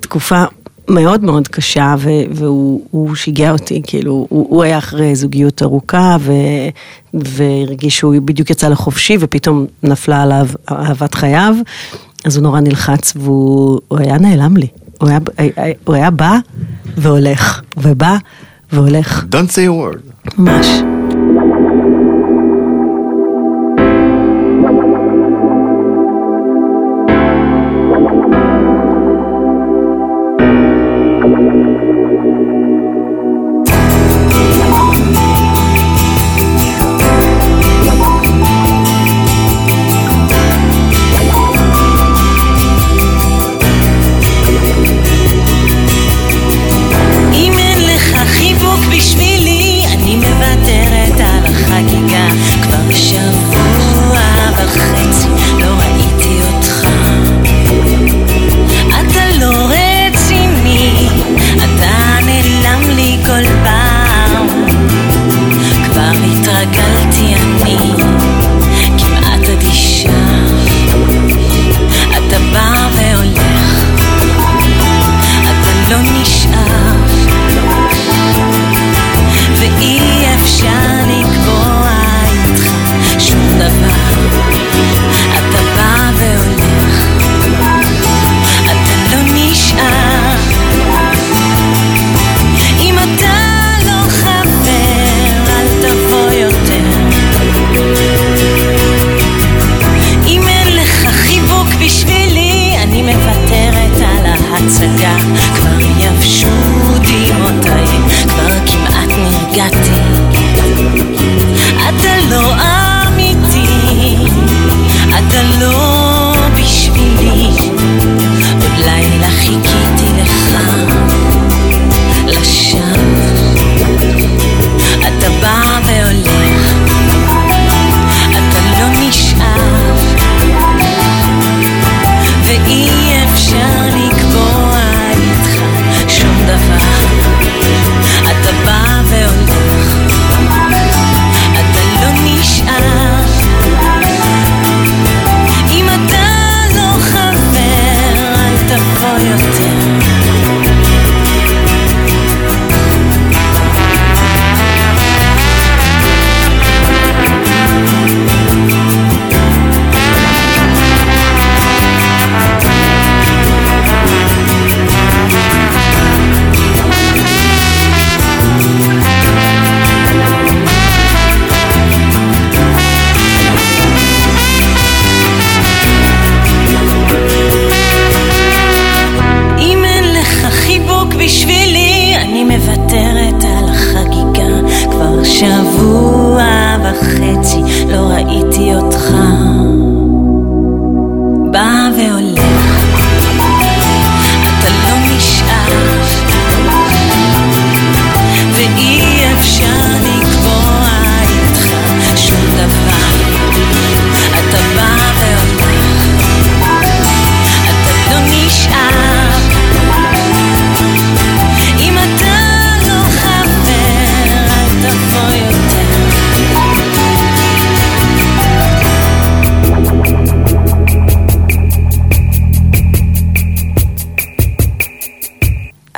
תקופה 0.00 0.44
מאוד 0.90 1.24
מאוד 1.24 1.48
קשה, 1.48 1.94
ו, 1.98 2.08
והוא 2.30 2.82
הוא 2.90 3.14
שיגע 3.14 3.50
אותי, 3.50 3.82
כאילו, 3.86 4.12
הוא, 4.28 4.46
הוא 4.50 4.62
היה 4.62 4.78
אחרי 4.78 5.16
זוגיות 5.16 5.62
ארוכה, 5.62 6.16
ו, 6.20 6.32
והרגיש 7.14 7.96
שהוא 7.98 8.14
בדיוק 8.24 8.50
יצא 8.50 8.68
לחופשי, 8.68 9.16
ופתאום 9.20 9.66
נפלה 9.82 10.22
עליו 10.22 10.46
אהבת 10.70 11.14
חייו, 11.14 11.54
אז 12.24 12.36
הוא 12.36 12.42
נורא 12.42 12.60
נלחץ, 12.60 13.12
והוא 13.16 13.80
הוא 13.88 13.98
היה 13.98 14.18
נעלם 14.18 14.56
לי. 14.56 14.66
הוא 15.00 15.08
היה, 15.08 15.18
הוא 15.84 15.94
היה 15.94 16.10
בא 16.10 16.38
והולך, 16.96 17.60
ובא 17.76 18.16
והולך, 18.72 19.24
Don't 19.32 19.50
say 19.50 19.68
a 19.68 19.96
word. 19.96 20.32
ממש. 20.38 20.66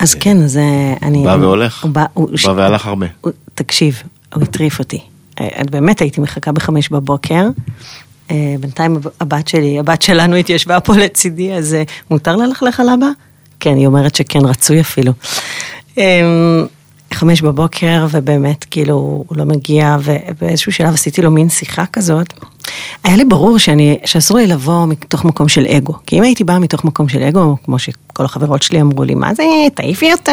אז 0.01 0.15
כן, 0.15 0.43
אז 0.43 0.57
אה, 0.57 0.95
אני... 1.03 1.25
בא 1.25 1.37
והולך. 1.41 1.83
הוא 1.83 1.91
בא, 1.91 2.05
הוא, 2.15 2.29
בא 2.47 2.53
והלך 2.57 2.87
הרבה. 2.87 3.07
הוא, 3.21 3.33
תקשיב, 3.55 4.03
הוא 4.35 4.43
הטריף 4.43 4.79
אותי. 4.79 5.01
אה, 5.41 5.49
באמת 5.71 6.01
הייתי 6.01 6.21
מחכה 6.21 6.53
בחמש 6.53 6.89
בבוקר. 6.89 7.47
אה, 8.31 8.55
בינתיים 8.61 8.97
הבת 9.21 9.49
שלי, 9.49 9.79
הבת 9.79 10.03
שלנו 10.03 10.37
התיישבה 10.37 10.81
פה 10.81 10.97
לצידי, 10.97 11.53
אז 11.53 11.77
מותר 12.11 12.37
ללכלך 12.37 12.81
על 12.81 12.89
אבא? 12.89 13.09
כן, 13.61 13.77
היא 13.77 13.87
אומרת 13.87 14.15
שכן, 14.15 14.39
רצוי 14.45 14.81
אפילו. 14.81 15.13
אה, 17.13 17.17
חמש 17.17 17.43
בבוקר, 17.43 18.07
ובאמת, 18.11 18.65
כאילו, 18.71 18.95
הוא 19.29 19.37
לא 19.37 19.45
מגיע, 19.45 19.97
ובאיזשהו 20.05 20.73
שלב 20.73 20.95
עשיתי 20.95 21.23
לו 21.23 21.31
מין 21.31 21.49
שיחה 21.49 21.87
כזאת. 21.87 22.33
היה 23.05 23.17
לי 23.17 23.25
ברור 23.25 23.59
שאני, 23.59 23.99
שאסור 24.05 24.37
לי 24.37 24.47
לבוא 24.47 24.87
מתוך 24.87 25.25
מקום 25.25 25.49
של 25.49 25.67
אגו. 25.67 25.95
כי 26.07 26.19
אם 26.19 26.23
הייתי 26.23 26.45
באה 26.45 26.59
מתוך 26.59 26.85
מקום 26.85 27.09
של 27.09 27.23
אגו, 27.23 27.57
כמו 27.65 27.79
שכל 27.79 28.25
החברות 28.25 28.63
שלי 28.63 28.81
אמרו 28.81 29.05
לי, 29.05 29.15
מה 29.15 29.35
זה, 29.35 29.43
תעיפי 29.75 30.13
אותו, 30.13 30.33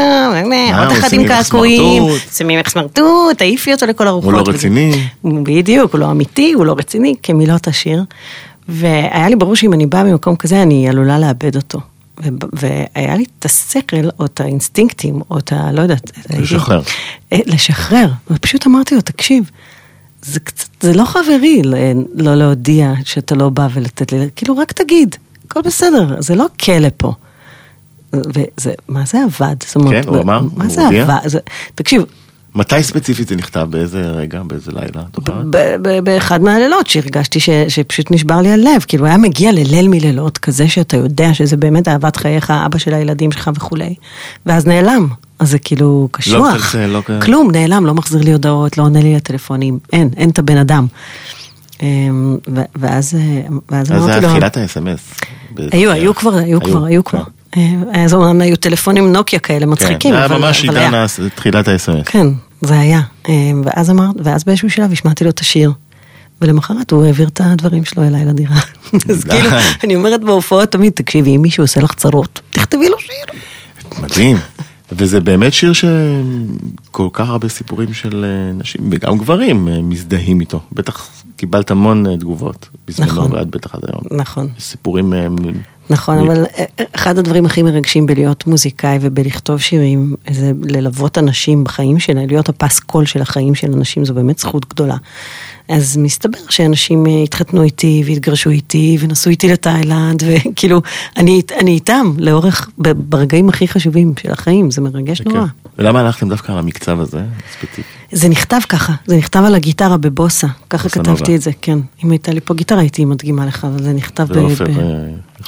עוד 0.80 0.92
אחד 0.92 1.14
עם 1.14 1.28
קעקועים. 1.28 2.04
שמים 2.38 2.58
ממך 2.58 2.70
סמרטוט, 2.70 3.38
תעיפי 3.38 3.74
אותו 3.74 3.86
לכל 3.86 4.08
הרוחות. 4.08 4.34
הוא 4.34 4.42
לא 4.42 4.54
רציני. 4.54 4.92
בדיוק, 5.24 5.94
הוא 5.94 6.00
לא 6.00 6.12
אמיתי, 6.12 6.54
הוא 6.54 6.66
לא 6.66 6.76
רציני, 6.78 7.16
כמילות 7.24 7.68
השיר. 7.68 8.04
והיה 8.70 9.30
לי 9.30 9.36
ברור 9.36 9.56
שאם 9.56 9.74
אני 9.74 9.86
באה 9.86 10.04
ממקום 10.04 10.36
כזה, 10.36 10.62
אני 10.62 10.90
עלולה 10.90 11.20
לאבד 11.20 11.56
אותו. 11.56 11.80
והיה 12.54 13.16
לי 13.16 13.26
את 13.40 13.46
השכל, 13.46 14.10
או 14.20 14.26
את 14.26 14.42
האינסטינקטים, 14.42 15.22
או 15.30 15.38
את 15.38 15.52
ה... 15.52 15.72
לא 15.72 15.82
יודעת. 15.82 16.12
לשחרר. 16.30 16.82
אה, 17.34 17.40
לשחרר. 17.46 18.10
ופשוט 18.32 18.68
אמרתי 18.68 18.96
לו, 18.96 19.02
תקשיב, 19.02 19.52
זה 20.22 20.40
קצת, 20.40 20.68
זה 20.80 20.94
לא 20.94 21.06
חברי 21.06 21.62
לא 22.16 22.36
להודיע 22.36 22.94
שאתה 23.04 23.36
לא 23.36 23.50
בא 23.50 23.68
ולתת 23.74 24.12
לי, 24.12 24.30
כאילו 24.36 24.58
רק 24.58 24.72
תגיד, 24.72 25.16
הכל 25.46 25.62
בסדר, 25.62 26.22
זה 26.22 26.36
לא 26.36 26.46
כלא 26.60 26.88
פה. 26.98 27.14
וזה, 28.14 28.74
מה 28.88 29.06
זה 29.06 29.18
עבד? 29.24 29.56
זאת 29.66 29.76
אומרת, 29.76 30.06
כן, 30.06 30.10
הוא 30.10 30.22
אמר? 30.22 30.40
הוא 30.40 30.64
הודיע? 30.64 31.18
תקשיב, 31.76 32.04
מתי 32.58 32.84
ספציפית 32.84 33.28
זה 33.28 33.36
נכתב? 33.36 33.68
באיזה 33.70 34.02
רגע? 34.02 34.42
באיזה 34.44 34.72
לילה? 34.72 35.04
באחד 36.04 36.42
מהלילות 36.42 36.88
שהרגשתי 36.88 37.40
ש, 37.40 37.50
שפשוט 37.68 38.12
נשבר 38.12 38.42
לי 38.42 38.52
הלב, 38.52 38.86
כאילו 38.88 39.06
היה 39.06 39.18
מגיע 39.18 39.52
לליל 39.52 39.88
מלילות 39.88 40.38
כזה 40.38 40.68
שאתה 40.68 40.98
יודע 40.98 41.34
שזה 41.34 41.58
באמת 41.58 41.88
אהבת 41.88 42.16
חייך, 42.16 42.52
אבא 42.66 42.78
של 42.78 42.94
הילדים 42.94 43.32
שלך 43.32 43.50
וכולי, 43.56 43.96
ואז 44.46 44.66
נעלם, 44.66 45.08
אז 45.40 45.50
זה 45.52 45.60
כאילו 45.60 46.08
קשוח, 46.12 46.56
מצלצל, 46.56 46.86
לא 46.86 47.02
כ- 47.06 47.12
כלום, 47.26 47.52
נעלם, 47.52 47.86
לא 47.86 47.94
מחזיר 47.94 48.22
לי 48.22 48.32
הודעות, 48.32 48.78
לא 48.78 48.84
עונה 48.84 49.02
לי 49.02 49.16
לטלפונים, 49.16 49.80
אין, 49.94 50.10
אין 50.18 50.30
את 50.30 50.40
הבן 50.40 50.58
אדם. 50.58 50.88
אמ, 51.82 52.38
ואז, 52.76 53.16
אה, 53.16 53.42
ואז 53.70 53.82
אז 53.82 53.88
זה 53.88 53.96
אמרתי 53.98 54.22
לו, 54.22 54.28
היה 54.28 54.50
תחילת 54.50 54.58
ה-SMS. 54.58 55.26
היו, 55.72 55.92
היו 55.92 56.16
כבר, 56.16 56.36
היו 56.36 56.62
כבר, 56.62 56.86
היו 56.86 57.04
כבר. 57.04 57.24
אה, 57.58 57.64
אז 57.94 58.14
אומנם 58.14 58.42
היו 58.42 58.56
טלפונים 58.56 59.14
נוקיה 59.14 59.40
כאלה 59.40 59.66
מצחיקים, 59.66 60.12
כן, 60.14 60.20
זה 60.20 60.26
אבל 60.26 60.36
היה 60.36 60.46
ממש 60.46 60.64
עידן 60.64 61.06
תחילת 61.36 61.68
ה-SMS. 61.68 62.04
כן, 62.06 62.28
זה 62.62 62.80
היה. 62.80 63.02
אה, 63.30 63.34
ואז 63.64 63.90
אמר, 63.90 64.10
ואז 64.24 64.44
באיזשהו 64.44 64.70
שלב 64.70 64.92
השמעתי 64.92 65.24
לו 65.24 65.30
את 65.30 65.40
השיר. 65.40 65.72
ולמחרת 66.42 66.92
הוא 66.92 67.06
העביר 67.06 67.28
את 67.28 67.42
הדברים 67.44 67.86
שלו 67.86 68.04
אליי 68.04 68.26
לדירה. 68.26 68.56
אז. 69.10 69.24
כאילו, 69.24 69.50
אני 69.84 69.96
אומרת 69.96 70.22
בהופעות 70.22 70.72
תמיד, 70.72 70.94
תקשיבי, 70.94 71.36
אם 71.36 71.42
מישהו 71.42 71.64
עושה 71.64 71.82
לך 71.82 71.94
צרות, 71.94 72.42
תכתבי 72.50 72.90
לו 72.90 73.00
שיר. 73.00 73.40
מדהים. 74.02 74.38
וזה 74.92 75.20
באמת 75.20 75.54
שיר 75.54 75.74
שכל 75.74 77.08
כך 77.14 77.30
הרבה 77.30 77.50
סיפורים 77.50 77.94
של 77.94 78.26
אה, 78.26 78.54
נשים, 78.54 78.82
וגם 78.92 79.18
גברים, 79.18 79.68
אה, 79.68 79.82
מזדהים 79.82 80.42
איתו. 80.42 80.60
בטח 80.72 81.10
קיבלת 81.36 81.72
המון 81.72 82.18
תגובות 82.18 82.70
בזמנו, 82.88 83.12
נכון. 83.12 83.34
ועד 83.34 83.52
בטח 83.52 83.76
עד 83.76 83.82
היום. 83.88 84.20
נכון. 84.22 84.50
סיפורים... 84.60 85.14
אה, 85.92 85.96
נכון, 85.96 86.20
אבל 86.20 86.46
אה, 86.58 86.66
אחד 86.96 87.18
הדברים 87.18 87.46
הכי 87.46 87.64
מרגשים 87.64 88.06
בלהיות 88.06 88.48
מוזיקאי 88.48 88.98
ובלכתוב 89.02 89.60
שירים, 89.60 90.16
זה 90.30 90.52
ללוות 90.64 91.18
אנשים 91.18 91.64
בחיים 91.64 92.00
שלהם, 92.00 92.28
להיות 92.28 92.50
הפסקול 92.50 93.06
של 93.06 93.22
החיים 93.22 93.56
של 93.56 93.74
אנשים, 93.74 94.06
זו 94.06 94.14
באמת 94.14 94.40
זכות 94.40 94.70
גדולה. 94.70 94.96
אז 95.70 95.98
מסתבר 95.98 96.40
שאנשים 96.50 97.08
אה, 97.08 97.24
התחתנו 97.24 97.64
איתי 97.64 98.04
והתגרשו 98.06 98.50
איתי 98.50 98.98
ונסעו 99.00 99.32
איתי 99.32 99.48
לתאילנד, 99.48 100.24
וכאילו, 100.28 100.82
אני, 101.18 101.42
אני 101.60 101.72
איתם 101.72 102.14
לאורך, 102.18 102.70
ב- 102.80 102.92
ברגעים 102.92 103.50
הכי 103.50 103.68
חשובים 103.68 104.14
של 104.22 104.32
החיים, 104.32 104.72
זה 104.72 104.82
מרגש 104.82 105.22
כן. 105.22 105.30
נורא. 105.30 105.46
ולמה 105.78 106.00
הלכתם 106.00 106.30
דווקא 106.30 106.52
על 106.52 106.58
המקצב 106.58 107.00
הזה, 107.00 107.24
ספציפי? 107.54 107.82
זה 108.12 108.30
נכתב 108.30 108.60
ככה, 108.70 108.94
זה 109.06 109.18
נכתב 109.18 109.44
על 109.46 109.56
הגיטרה 109.56 109.98
בבוסה, 109.98 110.48
ככה 110.70 110.90
כתבתי. 110.90 111.36
את 111.36 111.42
זה, 111.42 111.52
כן. 111.62 111.80
אם 112.04 112.12
הייתה 112.12 112.32
לי 112.32 112.40
פה 112.42 112.54
גיטרה 112.54 112.80
הייתי 112.80 113.06
מדגימה 113.06 113.46
לך, 113.46 113.66
אבל 113.66 113.84
זה 113.84 113.94
נכתב 113.94 114.28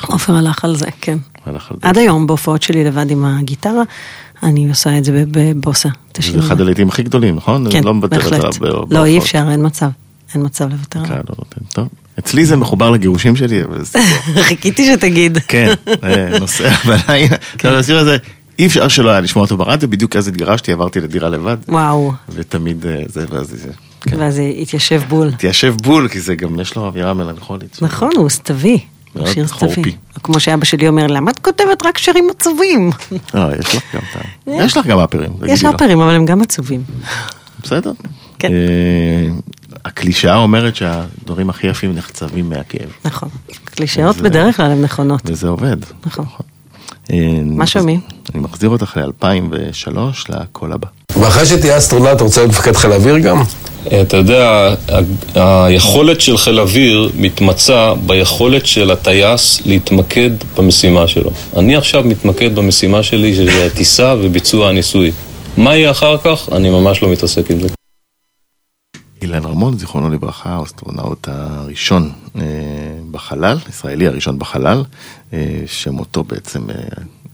עופר 0.01 0.35
הלך 0.35 0.65
על 0.65 0.75
זה, 0.75 0.85
כן. 1.01 1.17
הלך 1.45 1.71
על 1.71 1.77
זה. 1.81 1.89
עד 1.89 1.97
היום 1.97 2.27
בהופעות 2.27 2.61
שלי 2.61 2.83
לבד 2.83 3.11
עם 3.11 3.25
הגיטרה, 3.25 3.83
אני 4.43 4.69
עושה 4.69 4.97
את 4.97 5.03
זה 5.03 5.23
בבוסה. 5.31 5.89
זה 6.19 6.39
אחד. 6.39 6.61
הלעיתים 6.61 6.89
הכי 6.89 7.03
גדולים, 7.03 7.35
נכון? 7.35 7.71
כן, 7.71 7.83
לא 7.83 7.93
בהחלט. 7.93 8.43
לא, 8.89 9.05
אי 9.05 9.17
אפשר, 9.17 9.45
אין 9.51 9.65
מצב. 9.65 9.89
אין 10.33 10.45
מצב 10.45 10.69
לוותר 10.69 11.05
כן, 11.05 11.11
עליו. 11.11 11.23
לא 11.29 11.35
נותן. 11.37 11.61
טוב. 11.73 11.87
אצלי 12.19 12.45
זה 12.45 12.55
מחובר 12.55 12.89
לגירושים 12.89 13.35
שלי, 13.35 13.63
אבל 13.63 13.83
זה... 13.83 13.99
חיכיתי 14.47 14.93
שתגיד. 14.93 15.37
כן, 15.47 15.73
נוסע 16.39 16.69
בלילה. 16.87 17.35
כן. 17.57 17.69
השיר 17.69 17.97
הזה, 17.97 18.17
אי 18.59 18.65
אפשר 18.65 18.87
שלא 18.87 19.09
היה 19.09 19.19
לשמוע 19.19 19.43
אותו 19.43 19.57
ברדיו, 19.57 19.89
בדיוק 19.89 20.15
אז 20.15 20.27
התגרשתי, 20.27 20.71
עברתי 20.71 20.99
לדירה 20.99 21.29
לבד, 21.29 21.57
וואו. 21.67 22.13
ותמיד 22.29 22.85
אה, 22.85 23.01
זה, 23.07 23.25
ואז 23.29 23.47
זה... 23.47 23.69
כן. 24.01 24.19
ואז 24.19 24.41
התיישב 24.61 25.01
בול. 25.09 25.31
תיישב 25.31 25.75
בול, 25.83 26.07
כי 26.07 26.19
זה 26.19 26.35
גם, 26.35 26.59
יש 26.59 26.75
לו 26.75 26.85
אווירה 26.85 27.13
מלנכולית. 27.13 27.79
נכון, 27.81 28.11
הוא 28.15 28.29
סתווי. 28.29 28.79
מאוד 29.15 29.27
שיר. 29.27 29.47
סתווי. 29.47 29.95
כמו 30.23 30.39
שאבא 30.39 30.65
שלי 30.65 30.87
אומר, 30.87 31.07
למה 31.07 31.31
את 31.31 31.39
כותבת 31.39 31.85
רק 31.85 31.97
שירים 31.97 32.27
עצובים? 32.29 32.91
לא, 33.33 33.55
יש 33.59 33.75
לך 33.75 33.95
גם 33.95 34.01
טעם. 34.13 34.53
יש 34.65 34.77
לך 34.77 34.87
גם 34.87 34.99
אפרים. 34.99 35.31
יש. 35.47 35.63
אפרים, 35.65 35.99
אבל 35.99 36.15
הם 36.15 36.25
גם 36.25 36.41
עצובים. 36.41 36.83
בסדר. 37.63 37.91
כן. 38.39 38.51
אה, 38.51 39.29
הקלישאה 39.85 40.37
אומרת 40.37 40.75
שהדברים 40.75 41.49
הכי 41.49 41.67
יפים 41.67 41.95
נחצבים 41.95 42.49
מהכאב, 42.49 42.89
נכון. 43.05 43.29
קלישאות 43.65 44.17
בדרך 44.17 44.57
כלל 44.57 44.71
הן 44.71 44.81
נכונות. 44.81 45.21
וזה 45.25 45.47
עובד. 45.47 45.77
נכון. 46.05 46.25
אה, 47.11 47.39
מה 47.45 47.67
שומעים? 47.67 47.99
אני 48.33 48.43
מחזיר 48.43 48.69
אותך 48.69 48.97
ל-2003, 48.97 49.97
לקול 50.29 50.73
הבא. 50.73 50.87
ואחרי 51.21 51.45
שתהיה 51.45 51.77
אסטרונאוט, 51.77 52.15
אתה 52.15 52.23
רוצה 52.23 52.41
להיות 52.41 52.51
מפקד 52.51 52.75
חיל 52.75 52.91
אוויר 52.91 53.19
גם? 53.19 53.41
אתה 54.01 54.17
יודע, 54.17 54.73
היכולת 55.35 56.21
של 56.21 56.37
חיל 56.37 56.59
אוויר 56.59 57.11
מתמצה 57.15 57.93
ביכולת 58.05 58.65
של 58.65 58.91
הטייס 58.91 59.61
להתמקד 59.65 60.29
במשימה 60.57 61.07
שלו. 61.07 61.31
אני 61.57 61.75
עכשיו 61.75 62.03
מתמקד 62.03 62.55
במשימה 62.55 63.03
שלי, 63.03 63.35
שזה 63.35 63.65
הטיסה 63.65 64.15
וביצוע 64.21 64.69
הניסוי. 64.69 65.11
מה 65.57 65.75
יהיה 65.75 65.91
אחר 65.91 66.17
כך? 66.17 66.49
אני 66.51 66.69
ממש 66.69 67.03
לא 67.03 67.09
מתעסק 67.11 67.51
עם 67.51 67.59
זה. 67.59 67.67
אילן 69.21 69.45
רמון, 69.45 69.77
זיכרונו 69.77 70.09
לברכה, 70.09 70.49
האסטרונאוט 70.49 71.27
הראשון 71.31 72.11
אה, 72.35 72.41
בחלל, 73.11 73.57
ישראלי 73.69 74.07
הראשון 74.07 74.39
בחלל, 74.39 74.83
אה, 75.33 75.61
שמותו 75.65 76.23
בעצם 76.23 76.69
אה, 76.69 76.75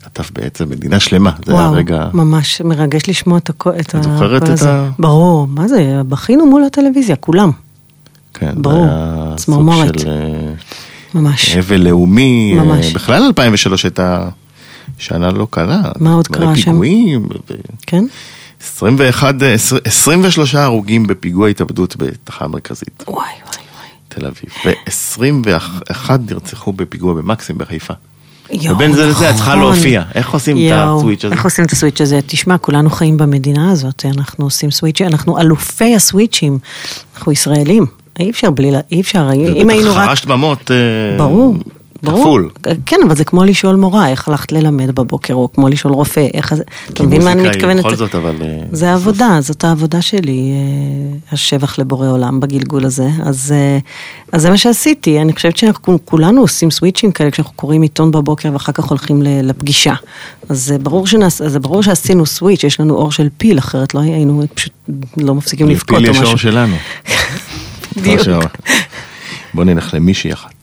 עטף 0.05 0.31
בעצם 0.31 0.69
מדינה 0.69 0.99
שלמה. 0.99 1.31
זה 1.45 1.51
היה 1.51 1.61
וואו, 1.61 1.73
רגע... 1.73 2.07
ממש 2.13 2.61
מרגש 2.61 3.09
לשמוע 3.09 3.37
את 3.37 3.49
הקול. 3.49 3.73
את 3.79 3.95
זוכרת 4.03 4.43
את 4.43 4.49
הזה. 4.49 4.71
ה- 4.71 4.89
ברור, 4.99 5.47
מה 5.47 5.67
זה, 5.67 6.01
בכינו 6.07 6.45
מול 6.45 6.63
הטלוויזיה, 6.63 7.15
כולם, 7.15 7.51
כן, 8.33 8.51
ברור, 8.55 8.85
היה 8.85 9.33
צמרמורת. 9.37 9.99
של 9.99 10.09
אה, 10.09 10.51
ממש. 11.13 11.55
אבל 11.55 11.81
לאומי. 11.81 12.55
אה, 12.57 12.63
ממש. 12.63 12.93
בכלל 12.93 13.23
2003 13.23 13.83
הייתה 13.83 14.29
שנה 14.97 15.31
לא 15.31 15.47
קלה. 15.49 15.81
מה 15.99 16.13
עוד 16.13 16.27
קרה 16.27 16.55
שם? 16.55 16.63
פיגועים. 16.71 17.25
ו- 17.25 17.53
כן? 17.87 18.05
21, 18.61 19.43
אה, 19.43 19.55
23 19.85 20.55
הרוגים 20.55 21.07
בפיגוע 21.07 21.47
התאבדות 21.47 21.95
בתחנה 21.97 22.47
מרכזית, 22.47 23.03
וואי, 23.07 23.15
וואי, 23.17 23.27
וואי. 23.77 23.87
תל 24.09 24.25
אביב, 24.25 24.49
ו-21 24.65 26.11
נרצחו 26.31 26.73
בפיגוע 26.73 27.13
במקסים 27.13 27.57
בחיפה. 27.57 27.93
ובין 28.69 28.93
זה 28.93 29.05
לזה 29.07 29.29
את 29.29 29.35
צריכה 29.35 29.55
נכון. 29.55 29.63
להופיע. 29.63 30.03
איך 30.15 30.29
עושים 30.29 30.57
את 30.57 30.71
הסוויץ' 30.75 31.25
הזה? 31.25 31.33
איך 31.33 31.43
עושים 31.43 31.65
את 31.65 31.71
הסוויץ' 31.71 32.01
הזה? 32.01 32.19
תשמע, 32.25 32.57
כולנו 32.57 32.89
חיים 32.89 33.17
במדינה 33.17 33.71
הזאת, 33.71 34.05
אנחנו 34.17 34.45
עושים 34.45 34.71
סוויץ', 34.71 35.01
אנחנו 35.01 35.39
אלופי 35.39 35.95
הסוויצ'ים, 35.95 36.57
אנחנו 37.15 37.31
ישראלים, 37.31 37.85
אי 38.19 38.29
אפשר 38.29 38.49
בלי, 38.49 38.71
אי 38.91 39.01
אפשר, 39.01 39.29
אם 39.55 39.69
היינו 39.69 39.95
רק... 39.95 40.07
חרשת 40.07 40.25
במות 40.25 40.71
אה, 40.71 41.17
ברור, 41.17 41.55
ברור. 42.05 42.21
כפול. 42.21 42.49
כן, 42.85 42.99
אבל 43.07 43.15
זה 43.15 43.23
כמו 43.23 43.43
לשאול 43.43 43.75
מורה, 43.75 44.09
איך 44.09 44.27
הלכת 44.27 44.51
ללמד 44.51 44.95
בבוקר, 44.95 45.33
או 45.33 45.49
כמו 45.53 45.69
לשאול 45.69 45.93
רופא, 45.93 46.27
איך 46.33 46.53
זה... 46.53 46.63
אתה 46.89 47.03
מבין 47.03 47.23
מה 47.23 47.31
אני 47.31 47.49
מתכוונת? 47.49 47.85
בכל 47.85 47.95
זאת, 47.95 48.15
אבל, 48.15 48.35
אה, 48.41 48.59
זה 48.71 48.89
העבודה, 48.89 49.37
זאת 49.41 49.63
העבודה 49.63 50.01
שלי, 50.01 50.51
אה, 50.51 51.17
השבח 51.31 51.79
לבורא 51.79 52.07
עולם 52.07 52.39
בגלגול 52.39 52.85
הזה. 52.85 53.09
אז, 53.23 53.53
אה, 53.55 53.77
אז 54.31 54.41
זה 54.41 54.49
מה 54.49 54.57
שעשיתי, 54.57 55.21
אני 55.21 55.33
חושבת 55.33 55.57
שאנחנו 55.57 55.99
כולנו 56.05 56.41
עושים 56.41 56.71
סוויצ'ים 56.71 57.11
כאלה 57.11 57.31
כשאנחנו 57.31 57.53
קוראים 57.55 57.81
עיתון 57.81 58.11
בבוקר 58.11 58.49
ואחר 58.53 58.71
כך 58.71 58.83
הולכים 58.83 59.21
לפגישה. 59.23 59.93
אז 60.49 60.65
זה 60.65 60.77
ברור, 60.77 61.07
שנעש, 61.07 61.41
זה 61.41 61.59
ברור 61.59 61.83
שעשינו 61.83 62.25
סוויץ', 62.25 62.63
יש 62.63 62.79
לנו 62.79 62.95
אור 62.95 63.11
של 63.11 63.27
פיל, 63.37 63.59
אחרת 63.59 63.93
לא 63.93 63.99
היינו 63.99 64.43
פשוט 64.53 64.73
לא 65.17 65.35
מפסיקים 65.35 65.69
לבכות 65.69 65.89
לפיל 65.89 66.07
או 66.07 66.11
יש 66.11 66.17
משהו. 66.17 66.27
אור 66.31 66.37
שלנו. 66.37 66.75
בדיוק. 67.97 68.43
בוא 69.53 69.63
נלך 69.63 69.93
למישהי 69.93 70.33
אחת. 70.33 70.54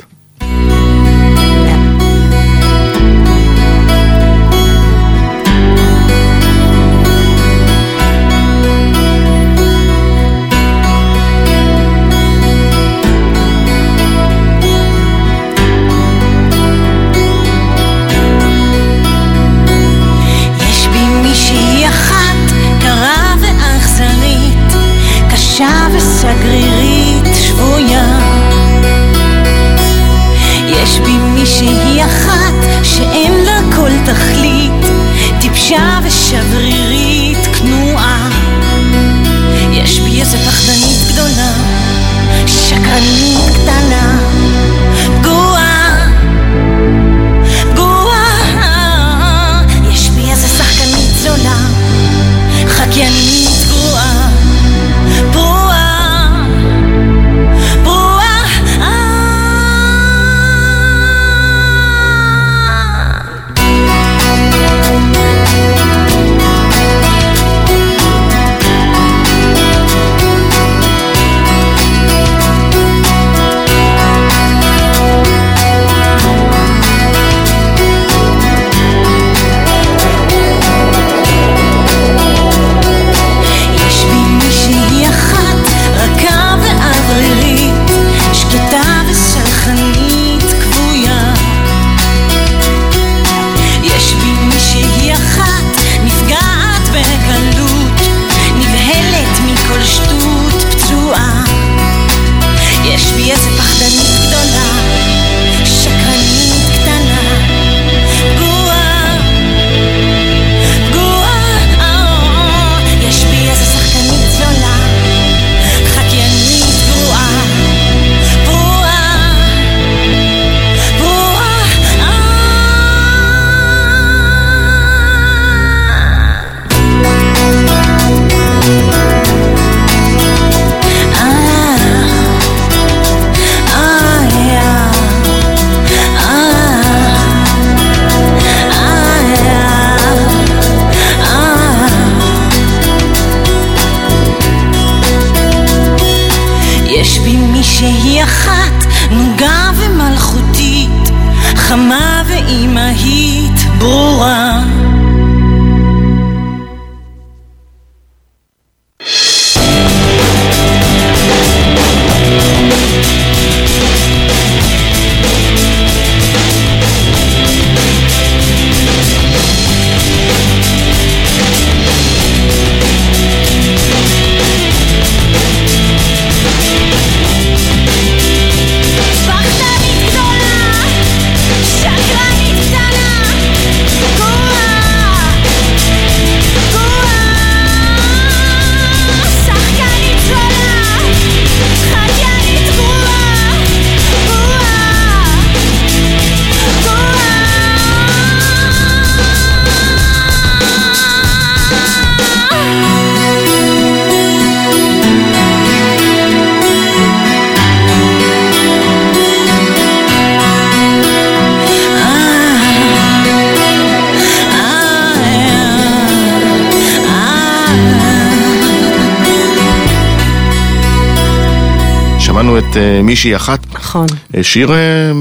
שמענו 222.52 222.70
את 222.70 222.76
אה, 222.76 223.02
מישהי 223.02 223.36
אחת, 223.36 223.60
נכון. 223.74 224.06
אה, 224.36 224.42
שיר 224.42 224.72
אה, 224.72 225.12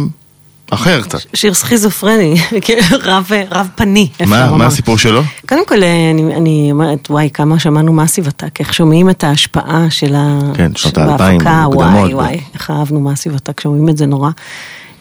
אחר 0.70 1.02
קצת. 1.02 1.20
שיר 1.34 1.54
סכיזופרני, 1.54 2.36
כאילו, 2.62 2.82
רב, 3.04 3.30
רב 3.52 3.68
פני, 3.76 4.08
אפשר 4.14 4.26
מה 4.26 4.46
לומר. 4.46 4.58
מה 4.58 4.66
הסיפור 4.66 4.98
שלו? 4.98 5.22
קודם 5.50 5.66
כל, 5.66 5.84
אני, 5.84 6.36
אני 6.36 6.70
אומרת, 6.72 7.08
וואי, 7.10 7.30
כמה 7.34 7.60
שמענו 7.60 7.94
מאסיב 7.94 8.28
עתק, 8.28 8.60
איך 8.60 8.74
שומעים 8.74 9.10
את 9.10 9.24
ההשפעה 9.24 9.86
של 9.90 10.16
ה... 10.16 10.40
כן, 10.54 10.72
שנות 10.76 10.98
האלפיים, 10.98 11.42
מוקדמות. 11.42 11.76
וואי, 11.76 12.14
וואי, 12.14 12.40
איך 12.54 12.72
אהבנו 12.72 13.00
מאסיב 13.00 13.36
עתק, 13.36 13.60
שומעים 13.62 13.90
את 13.90 13.98
זה 13.98 14.06
נורא. 14.06 14.30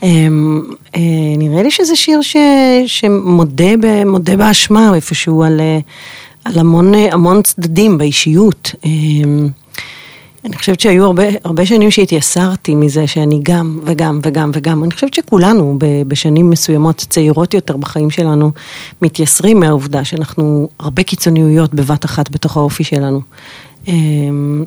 אמ, 0.03 0.63
אה, 0.97 1.01
נראה 1.39 1.63
לי 1.63 1.71
שזה 1.71 1.97
שיר 1.97 2.23
ש, 2.23 2.37
שמודה 2.87 3.77
ב, 3.81 4.05
מודה 4.05 4.37
באשמה 4.37 4.95
איפשהו 4.95 5.43
על, 5.43 5.61
על 6.45 6.59
המון, 6.59 6.95
המון 6.95 7.43
צדדים 7.43 7.99
באישיות. 7.99 8.75
אני 10.45 10.57
חושבת 10.57 10.81
שהיו 10.81 11.05
הרבה, 11.05 11.23
הרבה 11.45 11.67
שנים 11.67 11.91
שהתייסרתי 11.91 12.75
מזה 12.75 13.07
שאני 13.07 13.41
גם 13.43 13.81
וגם 13.85 14.21
וגם 14.23 14.51
וגם. 14.55 14.85
אני 14.85 14.93
חושבת 14.93 15.15
שכולנו 15.15 15.79
בשנים 16.09 16.51
מסוימות 16.51 16.97
צעירות 16.97 17.55
יותר 17.55 17.77
בחיים 17.77 18.11
שלנו 18.11 18.51
מתייסרים 19.03 19.61
מהעובדה 19.61 20.05
שאנחנו 20.05 20.69
הרבה 20.79 21.03
קיצוניויות 21.03 21.75
בבת 21.75 22.05
אחת 22.05 22.31
בתוך 22.31 22.57
האופי 22.57 22.85
שלנו. 22.85 23.21
אמ, 23.89 24.65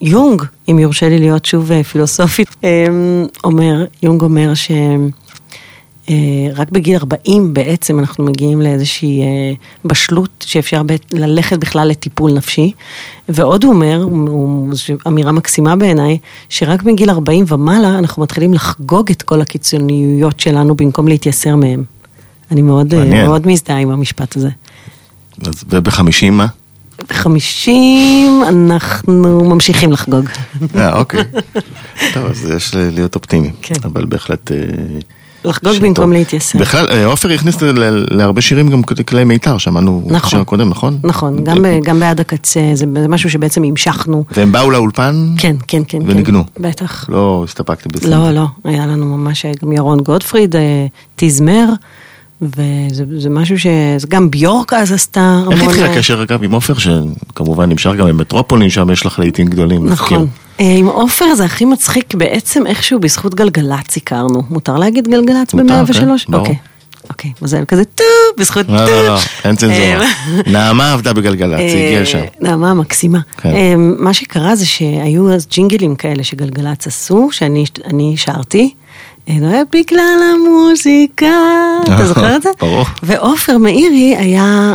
יונג, 0.00 0.42
אם 0.70 0.78
יורשה 0.78 1.08
לי 1.08 1.18
להיות 1.18 1.44
שוב 1.44 1.72
אה, 1.72 1.84
פילוסופית, 1.84 2.56
אמ, 2.64 3.26
אומר, 3.44 3.84
יונג 4.02 4.22
אומר 4.22 4.54
ש... 4.54 4.70
אה, 6.10 6.14
רק 6.54 6.70
בגיל 6.70 6.96
40 6.96 7.54
בעצם 7.54 7.98
אנחנו 7.98 8.24
מגיעים 8.24 8.62
לאיזושהי 8.62 9.20
אה, 9.22 9.52
בשלות 9.84 10.44
שאפשר 10.46 10.82
ללכת 11.12 11.58
בכלל 11.58 11.88
לטיפול 11.88 12.32
נפשי. 12.32 12.72
ועוד 13.28 13.64
הוא 13.64 13.72
אומר, 13.72 14.06
זו 14.72 14.94
אמירה 15.06 15.32
מקסימה 15.32 15.76
בעיניי, 15.76 16.18
שרק 16.48 16.82
מגיל 16.84 17.10
40 17.10 17.44
ומעלה 17.48 17.98
אנחנו 17.98 18.22
מתחילים 18.22 18.54
לחגוג 18.54 19.10
את 19.10 19.22
כל 19.22 19.40
הקיצוניויות 19.40 20.40
שלנו 20.40 20.74
במקום 20.74 21.08
להתייסר 21.08 21.56
מהם. 21.56 21.84
אני 22.50 22.62
מאוד, 22.62 22.94
אה, 22.94 22.98
מעניין. 22.98 23.26
מאוד 23.26 23.46
מזדהה 23.46 23.78
עם 23.78 23.90
המשפט 23.90 24.36
הזה. 24.36 24.48
אז 25.46 25.64
ובחמישים 25.70 26.36
מה? 26.36 26.46
בחמישים 27.10 28.42
אנחנו 28.48 29.44
ממשיכים 29.44 29.92
לחגוג. 29.92 30.28
אה, 30.76 30.98
אוקיי. 30.98 31.24
טוב, 32.14 32.26
אז 32.26 32.50
יש 32.56 32.74
להיות 32.74 33.14
אופטימי. 33.14 33.50
כן. 33.62 33.74
אבל 33.84 34.04
בהחלט... 34.04 34.50
אה, 35.44 35.50
לחגוג 35.50 35.72
שיר 35.72 35.82
במקום. 35.82 36.12
להתייסר. 36.12 36.58
בכלל, 36.58 36.86
אה, 36.90 37.06
עופר 37.06 37.32
הכניס 37.32 37.56
להרבה 38.10 38.40
שירים 38.40 38.68
גם 38.68 38.82
כלי 38.82 39.24
מיתר, 39.24 39.58
שמענו 39.58 40.02
נכון. 40.06 40.28
בשיר 40.28 40.40
הקודם, 40.40 40.68
נכון? 40.70 40.98
נכון, 41.04 41.44
גם, 41.44 41.62
ב- 41.62 41.80
גם 41.84 42.00
בעד 42.00 42.20
הקצה, 42.20 42.60
זה 42.74 42.86
זה 43.00 43.08
משהו 43.08 43.30
שבעצם 43.30 43.64
המשכנו. 43.64 44.24
והם 44.36 44.52
באו 44.52 44.70
לאולפן? 44.70 45.26
כן, 45.38 45.56
כן, 45.68 45.82
כן. 45.88 45.98
וניגנו. 46.06 46.44
כן, 46.54 46.62
בטח. 46.62 47.06
לא 47.08 47.42
הסתפקתי 47.48 47.88
בזה. 47.88 48.10
לא, 48.10 48.30
לא, 48.30 48.44
היה 48.64 48.86
לנו 48.86 49.16
ממש, 49.16 49.46
גם 49.62 49.72
ירון 49.72 50.00
גודפריד 50.00 50.56
אה, 50.56 50.86
תזמר, 51.16 51.64
וזה 52.42 53.04
זה 53.18 53.30
משהו 53.30 53.58
ש... 53.58 53.66
זה 53.96 54.06
גם 54.10 54.30
ביורק 54.30 54.72
אז 54.72 54.92
עשתה 54.92 55.20
המון... 55.20 55.52
איך 55.52 55.62
התחיל 55.62 55.84
אה, 55.84 55.92
הקשר 55.92 56.22
אגב 56.22 56.44
עם 56.44 56.52
עופר, 56.52 56.74
שכמובן 56.78 57.70
נמשך 57.70 57.90
גם 57.98 58.06
במטרופולין, 58.06 58.70
שם 58.70 58.90
יש 58.90 59.06
לך 59.06 59.18
לעיתים 59.18 59.46
גדולים. 59.46 59.88
נכון. 59.88 60.26
אה, 60.60 60.74
עם 60.78 60.86
עופר 60.86 61.34
זה 61.34 61.44
הכי 61.44 61.64
מצחיק 61.64 62.14
בעצם 62.14 62.66
איכשהו 62.66 63.00
בזכות 63.00 63.34
גלגלצ 63.34 63.96
הכרנו. 63.96 64.42
מותר 64.50 64.76
להגיד 64.76 65.08
גלגלצ 65.08 65.54
מותר, 65.54 65.84
ב-103? 65.84 66.26
כן. 66.26 66.34
אוקיי. 66.34 66.54
אוקיי, 67.10 67.32
מזל 67.42 67.64
כזה 67.68 67.84
טו, 67.84 68.04
בזכות 68.38 68.66
טו. 68.66 68.72
לא, 68.72 68.84
לא, 68.84 69.06
לא, 69.06 69.18
אין 69.44 69.56
צנזורה. 69.56 70.02
אה, 70.02 70.06
נעמה 70.46 70.92
עבדה 70.92 71.12
בגלגלצ, 71.12 71.58
היא 71.58 71.86
הגיעה 71.86 72.02
לשם. 72.02 72.24
נעמה 72.40 72.74
מקסימה. 72.74 73.18
כן. 73.36 73.50
מה 73.76 74.14
שקרה 74.14 74.56
זה 74.56 74.66
שהיו 74.66 75.32
אז 75.32 75.46
ג'ינגלים 75.50 75.96
כאלה 75.96 76.24
שגלגלצ 76.24 76.86
עשו, 76.86 77.28
שאני 77.32 77.64
אני 77.84 78.14
שרתי. 78.16 78.74
אה, 79.28 79.36
זה 79.40 79.48
היה 79.48 79.62
בגלל 79.72 80.20
המוזיקה, 80.34 81.26
אתה 81.84 82.06
זוכר 82.06 82.36
את 82.36 82.42
זה? 82.42 82.48
ברור. 82.60 82.84
ועופר 83.02 83.58
מאירי 83.58 84.16
היה 84.16 84.74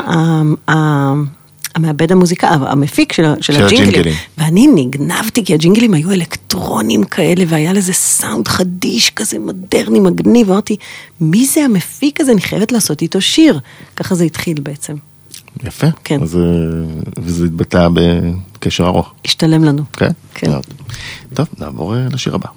המעבד 1.78 2.12
המוזיקה, 2.12 2.48
המפיק 2.50 3.14
של, 3.14 3.24
של 3.42 3.54
של 3.54 3.64
הג'ינגלים. 3.66 3.90
הג'ינגלים. 3.90 4.16
ואני 4.38 4.68
נגנבתי, 4.76 5.46
כי 5.46 5.54
הג'ינגלים 5.54 5.94
היו 5.94 6.12
אלקטרונים 6.12 7.04
כאלה, 7.04 7.46
והיה 7.48 7.74
לזה 7.74 7.94
סאונד 7.94 8.48
חדיש 8.48 9.10
כזה, 9.10 9.40
מודרני, 9.40 10.00
מגניב, 10.00 10.50
ואמרתי, 10.50 10.76
מי 11.22 11.46
זה 11.46 11.66
המפיק 11.66 12.22
הזה? 12.22 12.32
אני 12.32 12.42
חייבת 12.42 12.72
לעשות 12.72 13.02
איתו 13.02 13.22
שיר. 13.22 13.60
ככה 13.96 14.16
זה 14.16 14.24
התחיל 14.24 14.60
בעצם. 14.62 14.96
יפה. 15.64 15.88
כן. 16.04 16.22
אז, 16.22 16.38
אה, 16.38 16.42
וזה 17.18 17.46
התבטא 17.46 17.88
בקשר 17.94 18.86
ארוך. 18.86 19.14
השתלם 19.26 19.64
לנו. 19.64 19.84
כן? 19.94 20.12
כן. 20.34 20.52
טוב, 21.34 21.48
נעבור 21.60 21.96
אה, 21.96 22.08
לשיר 22.12 22.36
הבא. 22.36 22.50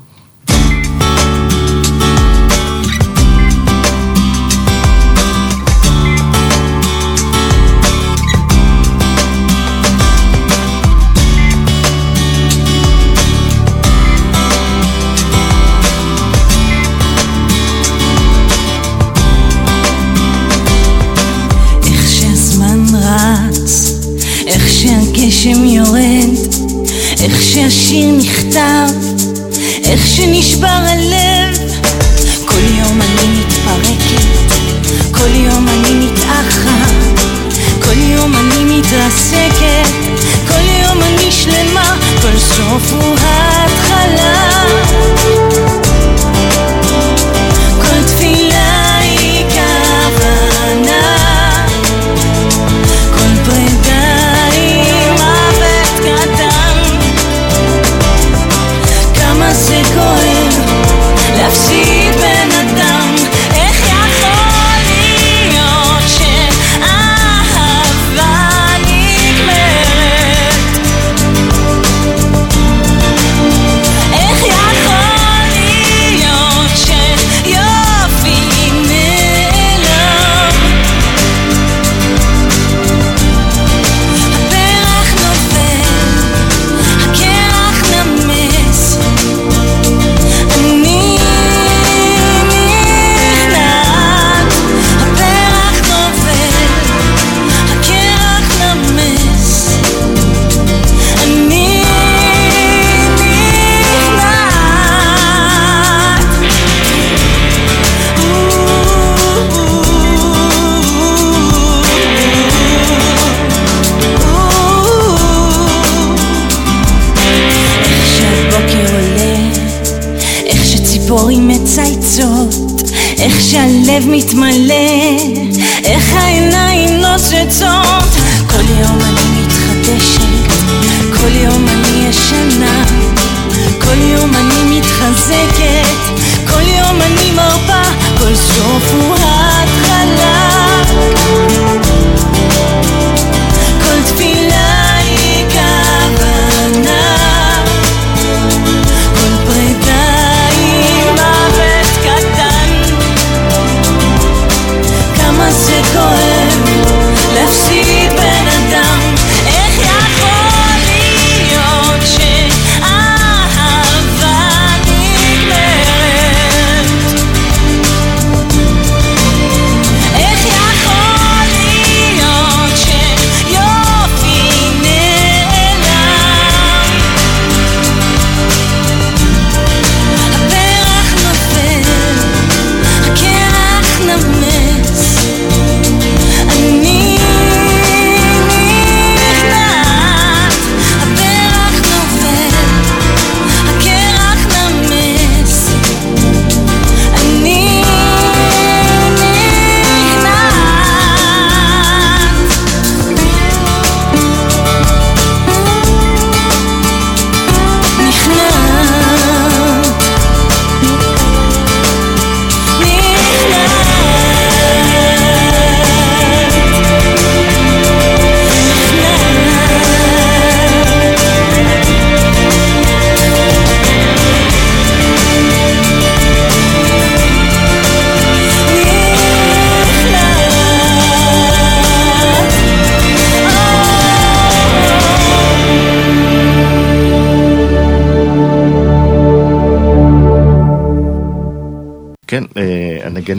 כל 42.61 42.79
סוף 42.79 42.93
הוא 42.93 43.50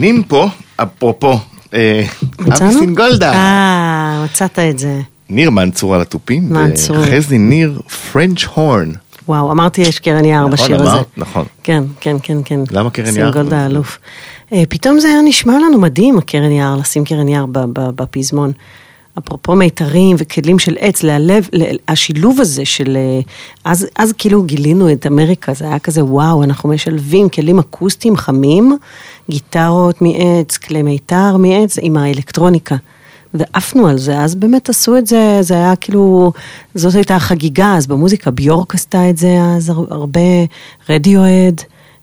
הנגנים 0.02 0.22
פה, 0.22 0.48
אפרופו, 0.76 1.38
אה, 1.74 2.04
אבי? 2.40 2.72
סינגולדה, 2.72 3.32
אה, 3.32 4.24
מצאת 4.24 4.58
את 4.58 4.78
זה. 4.78 5.00
ניר 5.30 5.50
מנצור 5.50 5.94
על 5.94 6.00
התופים, 6.00 6.52
מנצור. 6.52 6.96
וחזי 7.00 7.38
ניר 7.38 7.80
פרנץ' 8.12 8.44
הורן. 8.54 8.90
וואו, 9.28 9.52
אמרתי 9.52 9.82
יש 9.82 9.98
קרן 9.98 10.24
יער 10.24 10.48
נכון, 10.48 10.52
בשיר 10.52 10.82
הזה. 10.82 10.90
אמרת, 10.90 11.06
נכון. 11.16 11.44
כן, 11.62 11.84
כן, 12.00 12.16
כן, 12.22 12.38
כן. 12.44 12.60
למה 12.70 12.90
קרן 12.90 13.06
יער? 13.06 13.14
סינגולדה 13.14 13.58
האלוף. 13.58 13.98
אה, 14.52 14.62
פתאום 14.68 15.00
זה 15.00 15.08
היה 15.08 15.22
נשמע 15.24 15.52
לנו 15.52 15.80
מדהים, 15.80 16.18
הקרן 16.18 16.50
יער, 16.50 16.76
לשים 16.76 17.04
קרן 17.04 17.28
יער 17.28 17.46
בפזמון. 17.74 18.52
אפרופו 19.18 19.54
מיתרים 19.56 20.16
וכלים 20.18 20.58
של 20.58 20.76
עץ, 20.80 21.02
להלב, 21.02 21.48
השילוב 21.88 22.40
הזה 22.40 22.64
של... 22.64 22.96
אה, 22.96 23.20
אז, 23.64 23.86
אז 23.96 24.12
כאילו 24.18 24.42
גילינו 24.42 24.92
את 24.92 25.06
אמריקה, 25.06 25.54
זה 25.54 25.64
היה 25.64 25.78
כזה 25.78 26.04
וואו, 26.04 26.44
אנחנו 26.44 26.68
משלבים 26.68 27.28
כלים 27.28 27.58
אקוסטיים 27.58 28.16
חמים, 28.16 28.76
גיטרות 29.30 30.02
מעץ, 30.02 30.56
כלי 30.56 30.82
מיתר 30.82 31.36
מעץ, 31.36 31.76
עם 31.80 31.96
האלקטרוניקה. 31.96 32.76
ועפנו 33.34 33.86
על 33.88 33.98
זה, 33.98 34.18
אז 34.20 34.34
באמת 34.34 34.68
עשו 34.68 34.96
את 34.98 35.06
זה, 35.06 35.38
זה 35.40 35.54
היה 35.54 35.76
כאילו, 35.76 36.32
זאת 36.74 36.94
הייתה 36.94 37.16
החגיגה, 37.16 37.74
אז 37.76 37.86
במוזיקה 37.86 38.30
ביורק 38.30 38.74
עשתה 38.74 39.10
את 39.10 39.16
זה, 39.18 39.36
אז 39.56 39.68
הר- 39.70 39.86
הרבה 39.90 40.20
רדיואד. 40.88 41.60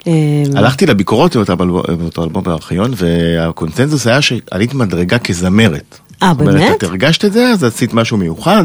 אה, 0.08 0.14
הלכתי 0.56 0.86
לביקורות 0.86 1.36
עם 1.36 1.42
אותו 1.42 1.54
אלבום- 1.54 1.82
עם 1.90 2.06
אותו 2.06 2.24
אלבום 2.24 2.44
בארכיון, 2.44 2.92
והקונצנזוס 2.96 4.08
היה 4.08 4.22
שעלית 4.22 4.74
מדרגה 4.74 5.20
כזמרת. 5.20 6.00
אה, 6.24 6.32
זאת 6.34 6.42
אומרת, 6.42 6.56
באמת? 6.56 6.78
את 6.78 6.84
הרגשת 6.84 7.26
את 7.26 7.34
זה, 7.34 7.48
אז 7.50 7.64
עשית 7.64 7.94
משהו 7.94 8.18
מיוחד, 8.18 8.64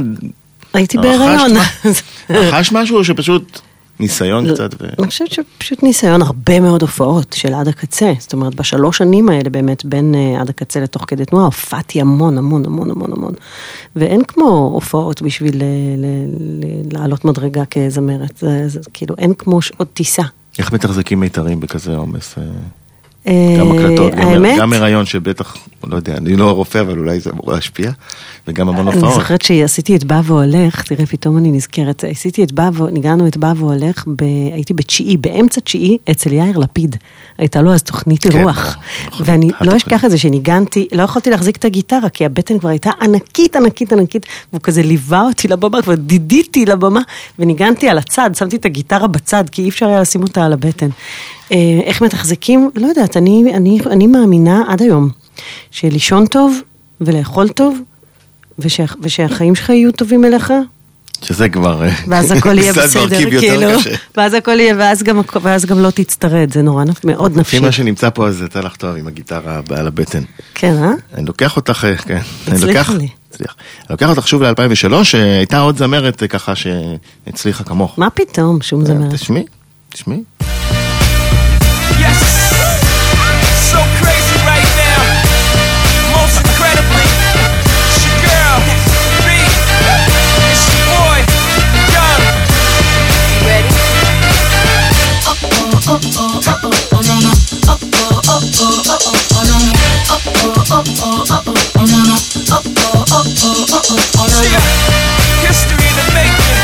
הייתי 0.74 0.98
בהיריון. 0.98 1.50
רכשת 2.30 2.72
משהו 2.72 2.96
או 2.96 3.04
שפשוט 3.04 3.60
ניסיון 4.00 4.54
קצת? 4.54 4.74
ו- 4.82 4.86
אני 4.98 5.06
חושבת 5.06 5.30
שפשוט 5.30 5.82
ניסיון 5.82 6.22
הרבה 6.22 6.60
מאוד 6.60 6.82
הופעות 6.82 7.32
של 7.32 7.54
עד 7.54 7.68
הקצה. 7.68 8.12
זאת 8.18 8.32
אומרת, 8.32 8.54
בשלוש 8.54 8.98
שנים 8.98 9.28
האלה 9.28 9.50
באמת, 9.50 9.84
בין 9.84 10.14
אה, 10.14 10.40
עד 10.40 10.48
הקצה 10.48 10.80
לתוך 10.80 11.04
כדי 11.08 11.24
תנועה, 11.24 11.44
הופעתי 11.44 12.00
המון, 12.00 12.38
המון, 12.38 12.64
המון, 12.66 12.90
המון, 12.90 13.12
המון. 13.12 13.32
ואין 13.96 14.24
כמו 14.28 14.70
הופעות 14.74 15.22
בשביל 15.22 15.62
אה, 15.62 15.66
ל- 15.96 16.64
ל- 16.64 16.98
לעלות 16.98 17.24
מדרגה 17.24 17.62
כזמרת. 17.70 18.36
זה, 18.40 18.68
זה 18.68 18.80
כאילו, 18.92 19.14
אין 19.18 19.34
כמו 19.34 19.58
עוד 19.76 19.88
טיסה. 19.94 20.22
איך 20.58 20.72
מתחזקים 20.72 21.20
מיתרים 21.20 21.60
בכזה 21.60 21.96
עומס? 21.96 22.34
אה, 23.26 23.56
גם 23.58 23.72
הקלטות, 23.72 24.14
גם- 24.14 24.28
האמת, 24.28 24.58
גם 24.58 24.72
הריון 24.72 25.06
שבטח, 25.06 25.56
לא 25.86 25.96
יודע, 25.96 26.16
אני 26.16 26.36
לא 26.36 26.50
רופא, 26.50 26.80
אבל 26.80 26.98
אולי 26.98 27.20
זה 27.20 27.30
אמור 27.30 27.52
להשפיע, 27.52 27.90
וגם 28.48 28.68
המון 28.68 28.86
אני 28.88 28.96
הופעות. 28.96 29.14
זוכרת 29.14 29.42
שעשיתי 29.42 29.96
את 29.96 30.04
בא 30.04 30.20
והולך, 30.24 30.82
תראה, 30.82 31.06
פתאום 31.06 31.38
אני 31.38 31.50
נזכרת, 31.52 32.04
עשיתי 32.10 32.44
את 32.44 32.52
בא, 32.52 32.70
ו- 32.74 32.90
ניגענו 32.90 33.26
את 33.26 33.36
בא 33.36 33.52
והולך, 33.56 34.04
ב... 34.16 34.22
הייתי 34.54 34.74
בתשיעי, 34.74 35.16
באמצע 35.16 35.60
תשיעי, 35.60 35.98
אצל 36.10 36.32
יאיר 36.32 36.58
לפיד. 36.58 36.96
הייתה 37.38 37.62
לו 37.62 37.72
אז 37.74 37.82
תוכנית 37.82 38.22
כן, 38.22 38.38
אירוח. 38.38 38.76
נכון. 39.06 39.26
ואני 39.28 39.50
לא. 39.60 39.76
אשכח 39.76 40.04
את 40.04 40.10
זה 40.10 40.18
שניגנתי, 40.18 40.88
לא 40.92 41.02
יכולתי 41.02 41.30
להחזיק 41.30 41.56
את 41.56 41.64
הגיטרה, 41.64 42.08
כי 42.08 42.24
הבטן 42.24 42.58
כבר 42.58 42.68
הייתה 42.68 42.90
ענקית, 43.02 43.56
ענקית, 43.56 43.92
ענקית, 43.92 44.26
והוא 44.52 44.60
כזה 44.62 44.82
ליווה 44.82 45.22
אותי 45.22 45.48
לבמה, 45.48 45.82
כבר 45.82 45.94
דידיתי 45.94 46.66
לבמה, 46.66 47.00
וניגנתי 47.38 47.88
על 47.88 47.98
הצד, 47.98 48.30
שמתי 48.34 48.56
את 48.56 48.64
הגיטרה 48.64 49.06
בצד, 49.06 49.44
כי 49.52 49.62
אי 49.62 49.68
אפשר 49.68 49.86
היה 49.86 50.00
לשים 50.00 50.22
אותה 50.22 50.44
על 50.44 50.52
הבטן. 50.52 50.88
אה, 51.52 51.56
איך 51.84 52.02
מתחזקים? 52.02 52.70
לא 52.74 52.86
יודעת, 52.86 53.16
אני, 53.16 53.52
אני, 53.54 53.78
אני 53.90 54.06
מאמינה 54.06 54.62
עד 54.68 54.82
היום, 54.82 55.08
שלישון 55.70 56.26
טוב 56.26 56.58
ולאכול 57.00 57.48
טוב, 57.48 57.78
ושה, 58.58 58.84
ושהחיים 59.00 59.54
שלך 59.54 59.68
יהיו 59.70 59.92
טובים 59.92 60.24
אליך, 60.24 60.52
שזה 61.22 61.48
כבר... 61.48 61.84
אה, 61.84 61.90
ואז 62.08 62.30
הכל 62.30 62.58
יהיה 62.58 62.72
בסדר, 62.72 63.30
כאילו. 63.40 63.70
ואז 64.16 64.34
הכל 64.34 64.60
יהיה, 64.60 64.74
ואז 64.78 65.02
גם, 65.02 65.20
ואז 65.42 65.64
גם 65.66 65.78
לא 65.78 65.90
תצטרד, 65.90 66.52
זה 66.52 66.62
נורא 66.62 66.84
נפ- 66.84 67.04
מאוד 67.04 67.38
נפשי. 67.38 67.56
לפי 67.56 67.66
מה 67.66 67.72
שנמצא 67.72 68.10
פה, 68.10 68.28
אז 68.28 68.42
יצא 68.42 68.60
לך 68.60 68.76
טוב 68.76 68.96
עם 68.96 69.06
הגיטרה 69.06 69.60
על 69.70 69.86
הבטן. 69.86 70.22
כן, 70.54 70.74
אה? 70.82 70.90
אני 71.14 71.26
לוקח 71.26 71.56
אותך, 71.56 71.84
אה, 71.84 71.96
כן. 71.96 72.14
אני 72.48 72.56
הצליחה 72.56 72.78
לוקח- 72.78 72.90
לי. 72.90 73.08
הצליח. 73.30 73.56
אני 73.80 73.86
לוקח 73.90 74.08
אותך 74.08 74.28
שוב 74.28 74.42
ל-2003, 74.42 75.04
שהייתה 75.04 75.58
עוד 75.60 75.78
זמרת 75.78 76.22
ככה 76.28 76.52
שהצליחה 76.54 77.64
כמוך. 77.64 77.98
מה 77.98 78.10
פתאום, 78.10 78.58
שום 78.62 78.84
זמרת. 78.84 79.14
תשמעי, 79.14 79.44
תשמעי. 79.92 80.22
History 105.44 105.84
in 105.84 105.94
the 105.94 106.06
making, 106.16 106.56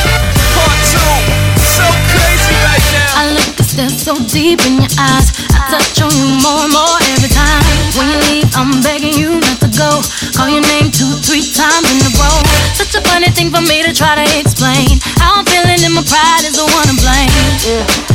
part 0.57 0.73
two. 0.89 1.13
So 1.61 1.85
crazy 2.09 2.57
right 2.65 2.81
now. 2.97 3.13
I 3.21 3.29
look 3.37 3.57
to 3.57 3.63
stare 3.63 3.91
so 3.91 4.17
deep 4.25 4.65
in 4.65 4.81
your 4.81 4.89
eyes. 4.99 5.29
I 5.53 5.69
touch 5.69 6.01
on 6.01 6.11
you 6.17 6.41
more 6.41 6.65
and 6.65 6.73
more 6.73 6.97
every 7.13 7.29
time. 7.29 7.63
When 7.99 8.09
you 8.09 8.21
leave, 8.33 8.49
I'm 8.57 8.81
begging 8.83 9.19
you. 9.21 9.39
Now 9.41 9.50
go. 9.81 10.05
Call 10.37 10.53
your 10.53 10.65
name 10.69 10.93
two, 10.93 11.09
three 11.25 11.41
times 11.41 11.89
in 11.89 12.05
a 12.05 12.13
row. 12.21 12.39
Such 12.77 12.93
a 13.01 13.03
funny 13.09 13.33
thing 13.33 13.49
for 13.49 13.65
me 13.65 13.81
to 13.81 13.93
try 13.97 14.13
to 14.21 14.27
explain. 14.37 15.01
How 15.17 15.41
I'm 15.41 15.47
feeling 15.49 15.81
and 15.81 15.97
my 15.97 16.05
pride 16.05 16.45
is 16.45 16.61
the 16.61 16.69
one 16.69 16.87
to 16.93 16.97
blame. 17.01 17.33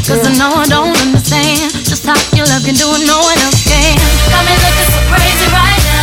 Cause 0.06 0.22
I 0.22 0.32
know 0.38 0.54
I 0.54 0.70
don't 0.70 0.94
understand 1.02 1.74
just 1.90 2.06
how 2.06 2.18
your 2.38 2.46
love 2.46 2.62
can 2.62 2.78
do 2.78 2.86
it, 2.94 3.02
no 3.10 3.18
one 3.18 3.40
else 3.50 3.66
can. 3.66 3.98
Got 4.30 4.46
me 4.46 4.54
looking 4.62 4.90
so 4.94 5.02
crazy 5.10 5.48
right 5.50 5.82
now. 5.90 5.95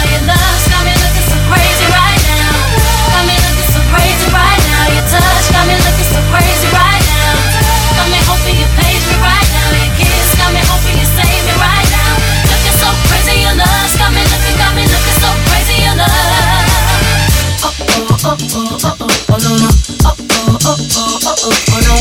Oh 18.32 18.38
oh 18.40 18.80
oh 18.82 18.96
oh 18.96 19.02
oh 19.02 19.12
oh 19.28 19.38
no 19.42 19.52
no. 19.60 19.68
Oh 20.04 20.16
oh 20.32 20.56
oh 20.64 20.76
oh 20.82 21.20
oh 21.22 21.36
oh 21.42 21.56
oh 21.72 21.80
no. 21.84 21.96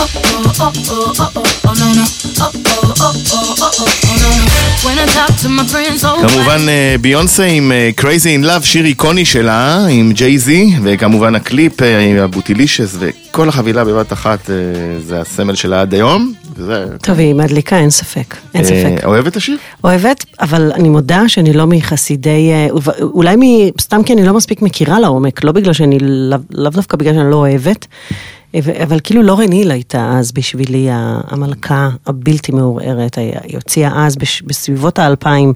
Oh 0.00 0.08
oh 0.14 0.48
oh 0.60 0.72
oh 0.90 1.18
oh 1.18 1.33
כמובן 6.28 6.68
אה, 6.68 6.96
ביונסה 7.00 7.44
עם 7.44 7.72
אה, 7.72 7.90
Crazy 8.00 8.42
in 8.42 8.44
Love, 8.44 8.64
שיר 8.64 8.84
איקוני 8.84 9.24
שלה, 9.24 9.86
עם 9.86 10.12
ג'יי 10.12 10.38
זי, 10.38 10.74
וכמובן 10.82 11.34
הקליפ 11.34 11.82
אה, 11.82 11.98
עם 12.00 12.16
הבוטילישס, 12.16 12.96
וכל 12.98 13.48
החבילה 13.48 13.84
בבת 13.84 14.12
אחת 14.12 14.50
זה 15.06 15.20
הסמל 15.20 15.54
שלה 15.54 15.80
עד 15.80 15.94
היום. 15.94 16.32
וזה, 16.56 16.86
טוב, 17.02 17.18
היא 17.18 17.34
מדליקה, 17.34 17.78
אין 17.78 17.90
ספק, 17.90 18.36
אין 18.54 18.64
ספק. 18.64 19.04
אוהבת 19.04 19.26
את 19.26 19.36
השיר? 19.36 19.56
אוהבת, 19.84 20.24
אבל 20.40 20.72
אני 20.74 20.88
מודה 20.88 21.28
שאני 21.28 21.52
לא 21.52 21.66
מחסידי, 21.66 22.50
אולי 23.00 23.36
סתם 23.80 24.02
כי 24.02 24.12
אני 24.12 24.26
לא 24.26 24.34
מספיק 24.34 24.62
מכירה 24.62 25.00
לעומק, 25.00 25.44
לא 25.44 25.52
בגלל 25.52 25.72
שאני, 25.72 25.98
לאו 26.50 26.70
דווקא 26.70 26.96
בגלל 26.96 27.14
שאני 27.14 27.30
לא 27.30 27.36
אוהבת, 27.36 27.86
אבל 28.82 28.98
כאילו 29.04 29.22
לורן 29.22 29.52
היל 29.52 29.70
הייתה 29.70 30.18
אז 30.18 30.32
בשבילי 30.32 30.86
המלכה 30.90 31.88
הבלתי 32.06 32.52
מעורערת, 32.52 33.18
היא 33.18 33.54
הוציאה 33.54 34.06
אז 34.06 34.16
בסביבות 34.46 34.98
האלפיים 34.98 35.52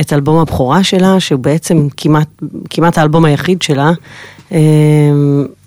את 0.00 0.12
אלבום 0.12 0.38
הבכורה 0.38 0.84
שלה, 0.84 1.20
שהוא 1.20 1.40
בעצם 1.40 1.88
כמעט, 1.96 2.28
כמעט 2.70 2.98
האלבום 2.98 3.24
היחיד 3.24 3.62
שלה, 3.62 3.92
אה, 4.52 4.58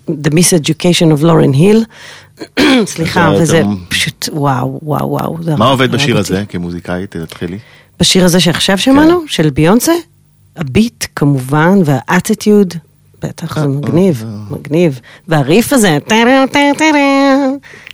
The 0.08 0.30
Miseducation 0.30 1.18
of 1.18 1.22
Lauren 1.22 1.56
Hill, 1.56 1.84
סליחה, 2.86 3.30
זה 3.36 3.42
וזה 3.42 3.62
פשוט 3.88 4.28
וואו, 4.32 4.78
וואו, 4.82 5.10
וואו. 5.10 5.36
מה 5.58 5.68
עובד 5.68 5.92
בשיר. 5.92 6.18
הזה 6.18 6.44
כמוזיקאית? 6.48 7.16
תתחילי. 7.16 7.58
בשיר 8.00 8.24
הזה 8.24 8.40
שעכשיו 8.40 8.78
שמענו, 8.78 9.22
של 9.26 9.50
ביונסה, 9.50 9.92
הביט 10.56 11.04
כמובן, 11.16 11.78
והאטיטיוד, 11.84 12.74
בטח 13.24 13.58
זה 13.60 13.68
מגניב, 13.68 14.24
מגניב. 14.50 15.00
והריף 15.28 15.72
הזה, 15.72 15.98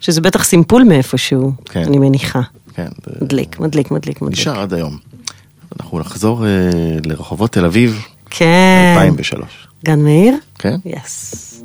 שזה 0.00 0.20
בטח 0.20 0.44
סימפול 0.44 0.84
מאיפשהו, 0.84 1.52
כן. 1.64 1.82
אני 1.82 1.98
מניחה. 1.98 2.40
כן, 2.74 2.88
מדליק, 3.22 3.60
מדליק, 3.60 3.90
מדליק, 3.90 4.22
מדליק. 4.22 4.38
נשאר 4.38 4.60
עד 4.60 4.74
היום. 4.74 4.96
אנחנו 5.80 5.98
נחזור 5.98 6.46
אה, 6.46 6.50
לרחובות 7.06 7.52
תל 7.52 7.64
אביב, 7.64 8.02
כן. 8.30 8.94
2003. 8.96 9.68
גן 9.84 10.00
מאיר? 10.00 10.34
כן? 10.58 10.76
יס. 10.84 11.62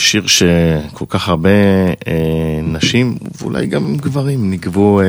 שיר 0.00 0.26
שכל 0.26 1.04
כך 1.08 1.28
הרבה 1.28 1.48
אה, 2.08 2.12
נשים, 2.62 3.18
ואולי 3.40 3.66
גם 3.66 3.96
גברים, 3.96 4.50
נגבו 4.50 5.00
אה, 5.00 5.04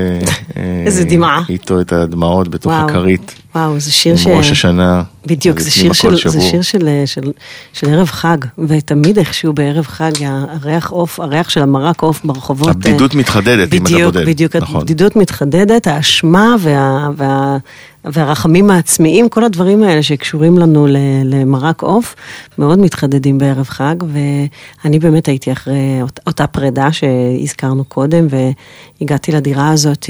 אה, 0.57 0.83
איזה 0.85 1.03
דמעה. 1.03 1.41
איתו 1.49 1.81
את 1.81 1.93
הדמעות 1.93 2.47
בתוך 2.47 2.71
וואו. 2.71 2.89
הכרית. 2.89 3.35
וואו, 3.55 3.79
זה 3.79 3.91
שיר 3.91 4.15
ש... 4.15 4.27
ראש 4.27 4.51
השנה. 4.51 5.03
בדיוק, 5.27 5.59
זה 5.59 5.71
שיר, 5.71 5.93
של, 5.93 6.15
זה. 6.29 6.41
שיר 6.41 6.61
של, 6.61 6.89
של, 7.05 7.31
של 7.73 7.89
ערב 7.89 8.07
חג, 8.07 8.37
ותמיד 8.67 9.17
איכשהו 9.17 9.53
בערב 9.53 9.85
חג, 9.85 10.11
הריח 10.25 10.89
עוף, 10.89 11.19
הריח 11.19 11.49
של 11.49 11.61
המרק 11.61 12.01
עוף 12.01 12.25
ברחובות. 12.25 12.69
הבדידות 12.69 13.13
אה, 13.13 13.19
מתחדדת, 13.19 13.73
אם 13.73 13.81
אתה 13.83 13.85
בדיוק, 13.93 14.03
בודד. 14.13 14.25
בדיוק, 14.25 14.55
נכון. 14.55 14.81
הבדידות 14.81 15.15
מתחדדת, 15.15 15.87
האשמה 15.87 16.55
וה, 16.59 17.09
וה, 17.17 17.57
והרחמים 18.05 18.69
העצמיים, 18.69 19.29
כל 19.29 19.43
הדברים 19.43 19.83
האלה 19.83 20.03
שקשורים 20.03 20.57
לנו 20.57 20.87
ל- 20.87 20.97
למרק 21.23 21.81
עוף, 21.81 22.15
מאוד 22.57 22.79
מתחדדים 22.79 23.37
בערב 23.37 23.65
חג, 23.67 23.95
ואני 24.83 24.99
באמת 24.99 25.27
הייתי 25.27 25.51
אחרי 25.51 25.73
אות- 26.01 26.19
אותה 26.27 26.47
פרידה 26.47 26.87
שהזכרנו 26.91 27.83
קודם, 27.83 28.27
והגעתי 29.01 29.31
לדירה 29.31 29.69
הזאת, 29.69 30.09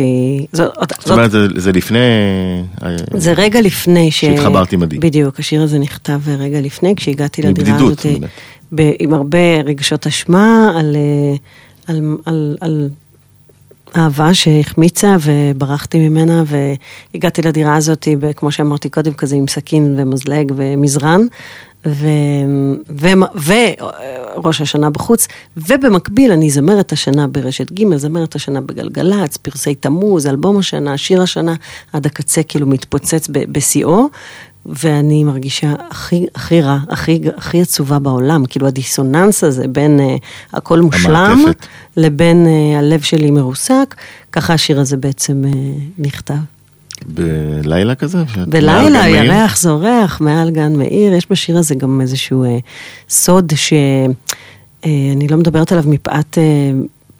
זאת, 0.53 0.71
אות- 0.77 0.93
זאת 0.99 1.11
אומרת, 1.11 1.31
זה, 1.31 1.47
זה 1.55 1.71
לפני... 1.71 1.97
אה, 2.83 2.95
זה 3.13 3.33
רגע 3.33 3.61
לפני 3.61 4.11
ש... 4.11 4.21
שהתחברת 4.21 4.71
עם 4.73 4.83
עדי. 4.83 4.97
בדיוק, 5.05 5.39
השיר 5.39 5.61
הזה 5.61 5.79
נכתב 5.79 6.19
רגע 6.27 6.61
לפני, 6.61 6.95
כשהגעתי 6.95 7.41
לדירה 7.41 7.75
הזאת. 7.75 8.05
ב- 8.75 8.91
עם 8.99 9.13
הרבה 9.13 9.61
רגשות 9.65 10.07
אשמה 10.07 10.71
על, 10.79 10.95
אה, 10.95 11.35
על, 11.87 12.17
על, 12.25 12.57
על 12.61 12.89
אהבה 13.97 14.33
שהחמיצה 14.33 15.17
וברחתי 15.21 16.09
ממנה, 16.09 16.43
והגעתי 16.45 17.41
לדירה 17.41 17.75
הזאת, 17.75 18.07
כמו 18.35 18.51
שאמרתי 18.51 18.89
קודם, 18.89 19.13
כזה 19.13 19.35
עם 19.35 19.47
סכין 19.47 19.95
ומזלג 19.97 20.51
ומזרן. 20.55 21.21
ו- 21.85 22.73
ו- 22.89 23.73
וראש 24.35 24.61
השנה 24.61 24.89
בחוץ, 24.89 25.27
ובמקביל 25.57 26.31
אני 26.31 26.49
זמרת 26.49 26.91
השנה 26.91 27.27
ברשת 27.27 27.71
ג', 27.71 27.95
זמרת 27.97 28.35
השנה 28.35 28.61
בגלגלצ, 28.61 29.37
פרסי 29.37 29.75
תמוז, 29.75 30.27
אלבום 30.27 30.57
השנה, 30.57 30.97
שיר 30.97 31.21
השנה, 31.21 31.55
עד 31.93 32.05
הקצה 32.05 32.43
כאילו 32.43 32.67
מתפוצץ 32.67 33.27
בשיאו, 33.31 34.07
ואני 34.65 35.23
מרגישה 35.23 35.73
הכי, 35.89 36.25
הכי 36.35 36.61
רע, 36.61 36.77
הכי, 36.89 37.21
הכי 37.37 37.61
עצובה 37.61 37.99
בעולם, 37.99 38.45
כאילו 38.45 38.67
הדיסוננס 38.67 39.43
הזה 39.43 39.67
בין 39.67 39.99
uh, 39.99 40.57
הכל 40.57 40.81
מושלם, 40.81 41.15
המעטפת. 41.15 41.65
לבין 41.97 42.45
uh, 42.45 42.77
הלב 42.79 43.01
שלי 43.01 43.31
מרוסק, 43.31 43.95
ככה 44.31 44.53
השיר 44.53 44.79
הזה 44.79 44.97
בעצם 44.97 45.43
uh, 45.45 45.55
נכתב. 45.97 46.33
בלילה 47.05 47.95
כזה? 47.95 48.23
בלילה? 48.47 49.07
ירח 49.07 49.57
זורח 49.57 50.21
מעל 50.21 50.51
גן 50.51 50.75
מאיר, 50.75 51.13
יש 51.13 51.27
בשיר 51.31 51.57
הזה 51.57 51.75
גם 51.75 52.01
איזשהו 52.01 52.43
אה, 52.43 52.57
סוד 53.09 53.53
שאני 53.55 55.27
לא 55.29 55.37
מדברת 55.37 55.71
עליו 55.71 55.83
מפאת 55.87 56.37
אה, 56.37 56.43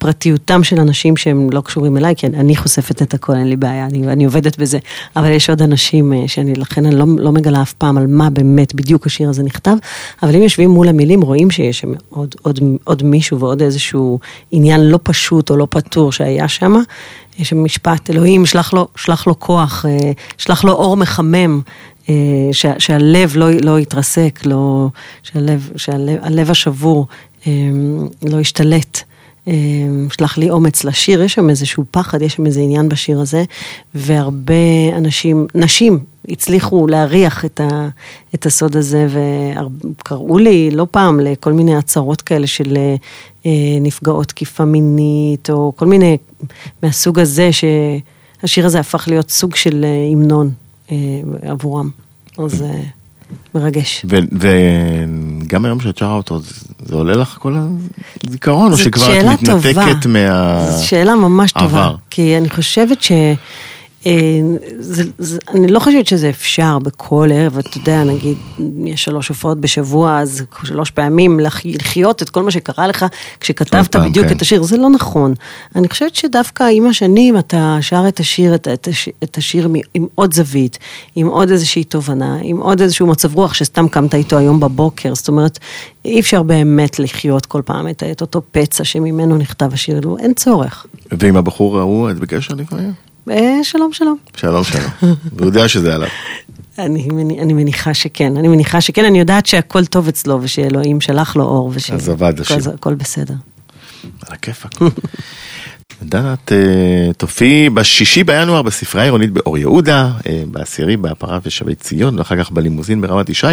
פרטיותם 0.05 0.63
של 0.63 0.79
אנשים 0.79 1.17
שהם 1.17 1.49
לא 1.51 1.61
קשורים 1.61 1.97
אליי, 1.97 2.15
כי 2.15 2.27
אני, 2.27 2.55
חושפת 2.55 3.01
את 3.01 3.13
הכל, 3.13 3.33
אין 3.33 3.49
לי 3.49 3.55
בעיה, 3.55 3.85
אני, 3.85 4.07
אני 4.07 4.25
עובדת 4.25 4.57
בזה, 4.57 4.79
אבל 5.15 5.31
יש 5.31 5.49
עוד 5.49 5.61
אנשים 5.61 6.13
אה, 6.13 6.27
שאני, 6.27 6.53
לכן 6.53 6.85
אני 6.85 6.95
לא, 6.95 7.05
לא 7.17 7.31
מגלה 7.31 7.61
אף 7.61 7.73
פעם 7.73 7.97
על 7.97 8.07
מה 8.07 8.29
באמת 8.29 8.75
בדיוק 8.75 9.05
השיר 9.05 9.29
הזה 9.29 9.43
נכתב, 9.43 9.75
אבל 10.23 10.35
אם 10.35 10.41
יושבים 10.41 10.69
מול 10.69 10.87
המילים, 10.87 11.21
רואים 11.21 11.51
שיש 11.51 11.79
שם 11.79 11.93
עוד, 12.09 12.35
עוד, 12.41 12.59
עוד 12.83 13.03
מישהו 13.03 13.39
ועוד 13.39 13.61
איזשהו 13.61 14.19
עניין 14.51 14.81
לא 14.81 14.99
פשוט 15.03 15.49
או 15.49 15.57
לא 15.57 15.67
פתור 15.69 16.11
שהיה 16.11 16.47
שם. 16.47 16.75
יש 17.39 17.49
שם 17.49 17.63
משפט, 17.63 18.09
אלוהים, 18.09 18.45
שלח 18.45 18.73
לו, 18.73 18.87
שלח 18.95 19.27
לו 19.27 19.39
כוח, 19.39 19.85
אה, 19.85 20.11
שלח 20.37 20.63
לו 20.63 20.71
אור 20.71 20.97
מחמם, 20.97 21.61
אה, 22.09 22.13
שה, 22.51 22.73
שהלב 22.79 23.33
לא, 23.35 23.51
לא 23.51 23.79
יתרסק, 23.79 24.39
לא, 24.45 24.87
שהלב, 25.23 25.69
שהלב 25.75 26.17
הלב 26.21 26.51
השבור 26.51 27.07
לא 28.23 28.39
ישתלט. 28.39 29.03
אה, 29.47 29.53
שלח 30.11 30.37
לי 30.37 30.49
אומץ 30.49 30.83
לשיר, 30.83 31.21
יש 31.21 31.33
שם 31.33 31.49
איזשהו 31.49 31.83
פחד, 31.91 32.21
יש 32.21 32.33
שם 32.33 32.45
איזה 32.45 32.59
עניין 32.59 32.89
בשיר 32.89 33.19
הזה, 33.19 33.43
והרבה 33.95 34.53
אנשים, 34.97 35.47
נשים, 35.55 35.99
הצליחו 36.29 36.87
להריח 36.87 37.45
את, 37.45 37.59
ה, 37.59 37.89
את 38.35 38.45
הסוד 38.45 38.77
הזה, 38.77 39.07
וקראו 39.09 40.37
לי 40.37 40.71
לא 40.71 40.87
פעם 40.91 41.19
לכל 41.19 41.53
מיני 41.53 41.75
הצהרות 41.75 42.21
כאלה 42.21 42.47
של 42.47 42.77
אה, 43.45 43.51
נפגעות 43.81 44.27
תקיפה 44.27 44.65
מינית, 44.65 45.49
או 45.49 45.73
כל 45.75 45.85
מיני 45.85 46.17
מהסוג 46.83 47.19
הזה, 47.19 47.49
שהשיר 47.51 48.65
הזה 48.65 48.79
הפך 48.79 49.07
להיות 49.07 49.29
סוג 49.29 49.55
של 49.55 49.85
אה, 49.85 50.09
המנון 50.11 50.51
אה, 50.91 50.95
עבורם. 51.41 51.89
אז 52.37 52.63
מרגש. 53.55 54.05
וגם 54.31 55.65
היום 55.65 55.79
שאת 55.79 55.97
שרה 55.97 56.13
אותו, 56.13 56.39
זה, 56.85 56.95
עולה 56.95 57.15
לך 57.15 57.35
כל 57.39 57.55
הזיכרון, 58.27 58.71
או 58.71 58.77
שכבר 58.77 59.19
את 59.19 59.41
מתנתקת. 59.41 60.05
מה... 60.05 60.65
זו 60.71 60.87
שאלה 60.87 61.15
ממש 61.15 61.51
טובה. 61.51 61.91
כי 62.09 62.37
אני 62.37 62.49
חושבת 62.49 63.03
ש... 63.03 63.11
אה, 64.05 64.11
זה, 64.79 65.03
זה, 65.17 65.37
אני 65.53 65.67
לא 65.67 65.79
חושבת 65.79 66.07
שזה 66.07 66.29
אפשר 66.29 66.79
בכל 66.79 67.29
ערב, 67.33 67.57
אתה 67.57 67.77
יודע, 67.77 68.03
נגיד, 68.03 68.37
יש 68.85 69.03
שלוש 69.03 69.27
הופעות 69.27 69.59
בשבוע, 69.61 70.19
אז 70.19 70.43
שלוש 70.63 70.91
פעמים 70.91 71.39
לח- 71.39 71.65
לחיות 71.65 72.21
את 72.21 72.29
כל 72.29 72.43
מה 72.43 72.51
שקרה 72.51 72.87
לך 72.87 73.05
כשכתבת 73.39 73.95
בדיוק 73.95 74.27
כן. 74.27 74.35
את 74.35 74.41
השיר, 74.41 74.63
זה 74.63 74.77
לא 74.77 74.89
נכון. 74.89 75.33
אני 75.75 75.89
חושבת 75.89 76.15
שדווקא 76.15 76.63
עם 76.71 76.87
השנים 76.87 77.37
אתה 77.37 77.77
שר 77.81 78.03
את 78.07 78.19
השיר, 78.19 78.55
את, 78.55 78.67
את, 78.67 78.87
את 79.23 79.37
השיר 79.37 79.69
עם 79.93 80.05
עוד 80.15 80.33
זווית, 80.33 80.77
עם 81.15 81.27
עוד 81.27 81.49
איזושהי 81.51 81.83
תובנה, 81.83 82.37
עם 82.41 82.57
עוד 82.57 82.81
איזשהו 82.81 83.07
מצב 83.07 83.35
רוח 83.35 83.53
שסתם 83.53 83.87
קמת 83.87 84.15
איתו 84.15 84.37
היום 84.37 84.59
בבוקר, 84.59 85.15
זאת 85.15 85.27
אומרת, 85.27 85.59
אי 86.05 86.19
אפשר 86.19 86.43
באמת 86.43 86.99
לחיות 86.99 87.45
כל 87.45 87.61
פעם 87.65 87.89
את, 87.89 88.03
את 88.11 88.21
אותו 88.21 88.41
פצע 88.51 88.83
שממנו 88.83 89.37
נכתב 89.37 89.69
השיר, 89.73 90.01
אין 90.19 90.33
צורך. 90.33 90.85
ועם 91.11 91.35
הבחור 91.37 91.79
ההוא 91.79 92.09
את 92.09 92.19
בקשר 92.19 92.53
לפעמים? 92.53 92.93
אה, 93.31 93.59
שלום 93.63 93.93
שלום. 93.93 94.17
שלום 94.37 94.63
שלום. 94.63 94.83
והוא 95.33 95.45
יודע 95.45 95.67
שזה 95.67 95.95
עליו. 95.95 96.07
אני, 96.79 97.07
אני 97.41 97.53
מניחה 97.53 97.93
שכן, 97.93 98.37
אני 98.37 98.47
מניחה 98.47 98.81
שכן, 98.81 99.05
אני 99.05 99.19
יודעת 99.19 99.45
שהכל 99.45 99.85
טוב 99.85 100.07
אצלו 100.07 100.39
ושאלוהים 100.41 101.01
שלח 101.01 101.35
לו 101.35 101.43
אור 101.43 101.71
וש... 101.73 101.91
אז 101.91 102.09
עבד 102.09 102.39
השיר. 102.39 102.57
הכל- 102.73 102.93
בסדר. 102.95 103.33
על 104.27 104.33
הכיפאק. 104.33 104.71
דנה, 106.03 106.33
את 106.33 106.51
אה, 106.51 107.13
תופיעי 107.17 107.69
בשישי 107.69 108.23
בינואר 108.23 108.61
בספרייה 108.61 109.03
העירונית 109.03 109.31
באור 109.31 109.57
יהודה, 109.57 110.11
אה, 110.27 110.43
בעשירי 110.51 110.97
בהפרה 110.97 111.39
ושבי 111.45 111.75
ציון, 111.75 112.19
ואחר 112.19 112.43
כך 112.43 112.51
בלימוזין 112.51 113.01
ברמת 113.01 113.29
ישי. 113.29 113.47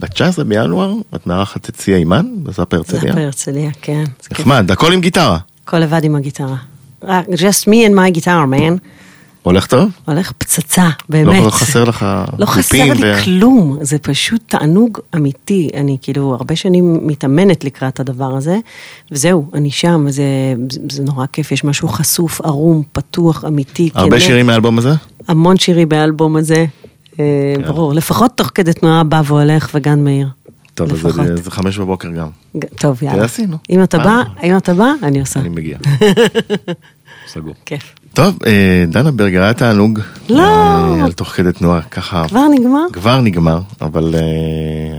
ב-19 0.00 0.44
בינואר 0.46 0.92
את 1.14 1.26
מארחת 1.26 1.68
את 1.68 1.76
ציה 1.76 1.96
אימן 1.96 2.26
בזאפ 2.42 2.74
הרצליה. 2.74 3.00
זה 3.00 3.20
בהרצליה, 3.20 3.70
כן. 3.82 4.04
נחמד, 4.32 4.70
הכל 4.70 4.92
עם 4.92 5.00
גיטרה. 5.00 5.38
הכל 5.64 5.78
לבד 5.78 6.04
עם 6.04 6.16
הגיטרה. 6.16 6.56
just 7.32 7.64
me 7.66 7.86
and 7.86 7.94
my 7.94 8.18
guitar, 8.18 8.46
man. 8.50 8.78
הולך 9.46 9.66
טוב? 9.66 9.90
הולך 10.04 10.32
פצצה, 10.38 10.88
באמת. 11.08 11.44
לא 11.44 11.50
חסר 11.50 11.84
לך 11.84 12.06
לא 12.38 12.46
חסר 12.46 12.92
לי 12.94 13.12
ו- 13.14 13.24
כלום, 13.24 13.78
זה 13.80 13.98
פשוט 13.98 14.40
תענוג 14.46 14.98
אמיתי. 15.16 15.70
אני 15.74 15.96
כאילו 16.02 16.34
הרבה 16.34 16.56
שנים 16.56 17.06
מתאמנת 17.06 17.64
לקראת 17.64 18.00
הדבר 18.00 18.36
הזה, 18.36 18.58
וזהו, 19.12 19.50
אני 19.54 19.70
שם, 19.70 20.06
זה, 20.08 20.24
זה, 20.90 21.02
נורא 21.02 21.26
כיף, 21.32 21.52
יש 21.52 21.64
משהו 21.64 21.88
חשוף, 21.88 22.40
ערום, 22.40 22.82
פתוח, 22.92 23.44
אמיתי, 23.44 23.90
הרבה 23.94 24.10
כנה. 24.10 24.20
שירים 24.20 24.46
מהאלבום 24.46 24.78
הזה? 24.78 24.92
המון 25.28 25.56
שירים 25.56 25.88
באלבום 25.88 26.36
הזה, 26.36 26.64
אה, 27.20 27.24
ברור, 27.66 27.92
לפחות 27.94 28.32
תוך 28.34 28.50
כדי 28.54 28.72
תנועה 28.72 29.04
בא 29.04 29.22
והולך 29.26 29.70
וגן 29.74 30.04
מאיר. 30.04 30.28
טוב, 30.74 30.92
אז. 31.06 31.14
זה- 31.14 31.36
זה 31.36 31.50
חמש 31.50 31.78
בבוקר 31.78 32.08
גם. 32.10 32.28
טוב, 32.78 33.02
יאללה. 33.02 33.18
זה 33.18 33.24
עשינו. 33.24 33.56
אם 33.70 33.82
אתה? 33.82 33.98
בא, 33.98 34.22
אם 34.42 34.56
אתה 34.56 34.74
בא, 34.74 34.92
אני 35.02 35.20
עושה. 35.20 35.40
אני 35.40 35.48
מגיע. 35.48 35.78
סגור. 37.36 37.54
כיף. 37.66 37.94
טוב, 38.14 38.38
אה, 38.46 38.84
דנה 38.88 39.10
ברגר, 39.10 39.42
היה 39.42 39.54
תענוג. 39.54 40.00
לא. 40.28 40.42
אה, 40.42 41.04
על 41.04 41.12
תוך 41.12 41.28
כדי 41.28 41.52
תנועה, 41.52 41.80
ככה. 41.82 42.24
כבר 42.28 42.48
נגמר? 42.48 42.86
כבר 42.92 43.20
נגמר, 43.20 43.60
אבל 43.80 44.14
אה, 44.14 44.20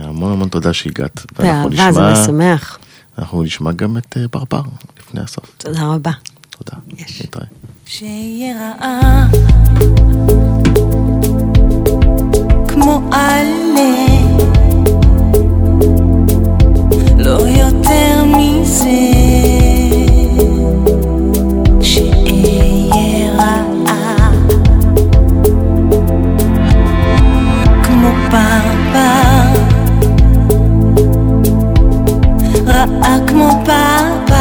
המון 0.09 0.31
המון 0.31 0.49
תודה 0.49 0.73
שהגעת. 0.73 1.25
באהבה, 1.39 1.69
זה 1.91 2.01
נשמע- 2.01 2.13
משמח. 2.23 2.79
אנחנו 3.19 3.43
נשמע 3.43 3.71
גם 3.71 3.97
את 3.97 4.17
פרפר 4.31 4.61
לפני 4.99 5.21
הסוף. 5.21 5.45
תודה 5.57 5.83
רבה. 5.85 6.11
תודה. 6.49 6.77
יש. 6.97 7.21
נתראה. 7.21 7.45
שיראה 7.85 9.25
כמו 12.67 13.09
עלה 13.11 14.07
לא 17.17 17.29
יותר 17.47 18.23
מזה 18.25 18.89
כמו 28.37 28.93
פרפר 28.93 29.61
רעה 32.67 33.17
כמו 33.27 33.49
פרפר 33.65 34.36